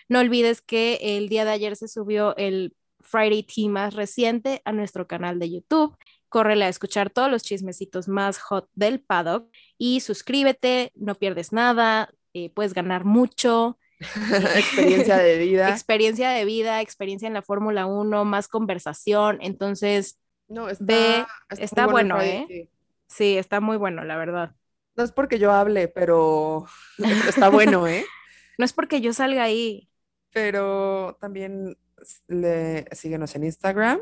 No 0.08 0.20
olvides 0.20 0.62
que 0.62 1.00
el 1.02 1.28
día 1.28 1.44
de 1.44 1.50
ayer 1.50 1.74
se 1.74 1.88
subió 1.88 2.36
el 2.36 2.76
Friday 3.00 3.42
Tea 3.42 3.68
más 3.68 3.94
reciente 3.94 4.62
a 4.64 4.70
nuestro 4.70 5.08
canal 5.08 5.40
de 5.40 5.50
YouTube. 5.50 5.96
Córrele 6.28 6.66
a 6.66 6.68
escuchar 6.68 7.10
todos 7.10 7.28
los 7.28 7.42
chismecitos 7.42 8.06
más 8.06 8.38
hot 8.38 8.68
del 8.74 9.00
paddock 9.00 9.50
y 9.78 9.98
suscríbete, 9.98 10.92
no 10.94 11.16
pierdes 11.16 11.52
nada, 11.52 12.08
eh, 12.34 12.50
puedes 12.50 12.72
ganar 12.72 13.04
mucho. 13.04 13.76
experiencia 14.54 15.18
de 15.18 15.36
vida. 15.44 15.70
experiencia 15.70 16.30
de 16.30 16.44
vida, 16.44 16.82
experiencia 16.82 17.26
en 17.26 17.34
la 17.34 17.42
Fórmula 17.42 17.86
1, 17.86 18.24
más 18.24 18.46
conversación. 18.46 19.38
Entonces, 19.40 20.20
no, 20.46 20.68
está, 20.68 20.84
ve, 20.84 21.26
está 21.58 21.88
bueno, 21.88 22.14
Friday, 22.18 22.46
¿eh? 22.48 22.70
Sí, 23.08 23.38
está 23.38 23.60
muy 23.60 23.76
bueno, 23.76 24.04
la 24.04 24.16
verdad. 24.16 24.54
No 24.96 25.04
es 25.04 25.12
porque 25.12 25.38
yo 25.38 25.52
hable, 25.52 25.88
pero 25.88 26.66
está 27.28 27.48
bueno, 27.48 27.86
¿eh? 27.86 28.04
No 28.56 28.64
es 28.64 28.72
porque 28.72 29.00
yo 29.00 29.12
salga 29.12 29.42
ahí. 29.42 29.90
Pero 30.32 31.18
también 31.20 31.76
le, 32.28 32.84
síguenos 32.92 33.34
en 33.34 33.42
Instagram 33.42 34.00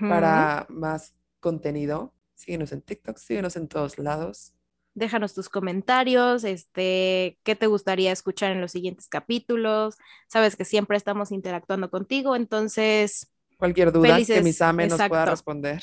para 0.00 0.66
más 0.68 1.14
contenido. 1.38 2.12
Síguenos 2.34 2.72
en 2.72 2.82
TikTok, 2.82 3.16
síguenos 3.18 3.54
en 3.54 3.68
todos 3.68 3.98
lados. 3.98 4.52
Déjanos 4.94 5.32
tus 5.32 5.48
comentarios, 5.48 6.42
este, 6.42 7.38
qué 7.44 7.54
te 7.54 7.68
gustaría 7.68 8.10
escuchar 8.10 8.50
en 8.50 8.60
los 8.60 8.72
siguientes 8.72 9.08
capítulos. 9.08 9.96
Sabes 10.26 10.56
que 10.56 10.64
siempre 10.64 10.96
estamos 10.96 11.30
interactuando 11.30 11.88
contigo, 11.88 12.34
entonces 12.34 13.30
Cualquier 13.58 13.92
duda 13.92 14.08
que 14.08 14.12
Felices, 14.14 14.42
Misame 14.44 14.86
nos 14.86 15.02
pueda 15.08 15.26
responder. 15.26 15.82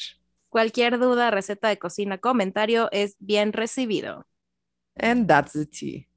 Cualquier 0.55 0.99
duda, 0.99 1.31
receta 1.31 1.67
de 1.67 1.77
cocina, 1.77 2.17
comentario 2.17 2.87
es 2.93 3.17
bien 3.19 3.51
recibido. 3.51 4.25
And 4.97 5.27
that's 5.27 5.51
the 5.51 5.65
tea. 5.65 6.07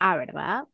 Ah, 0.00 0.16
¿verdad? 0.16 0.64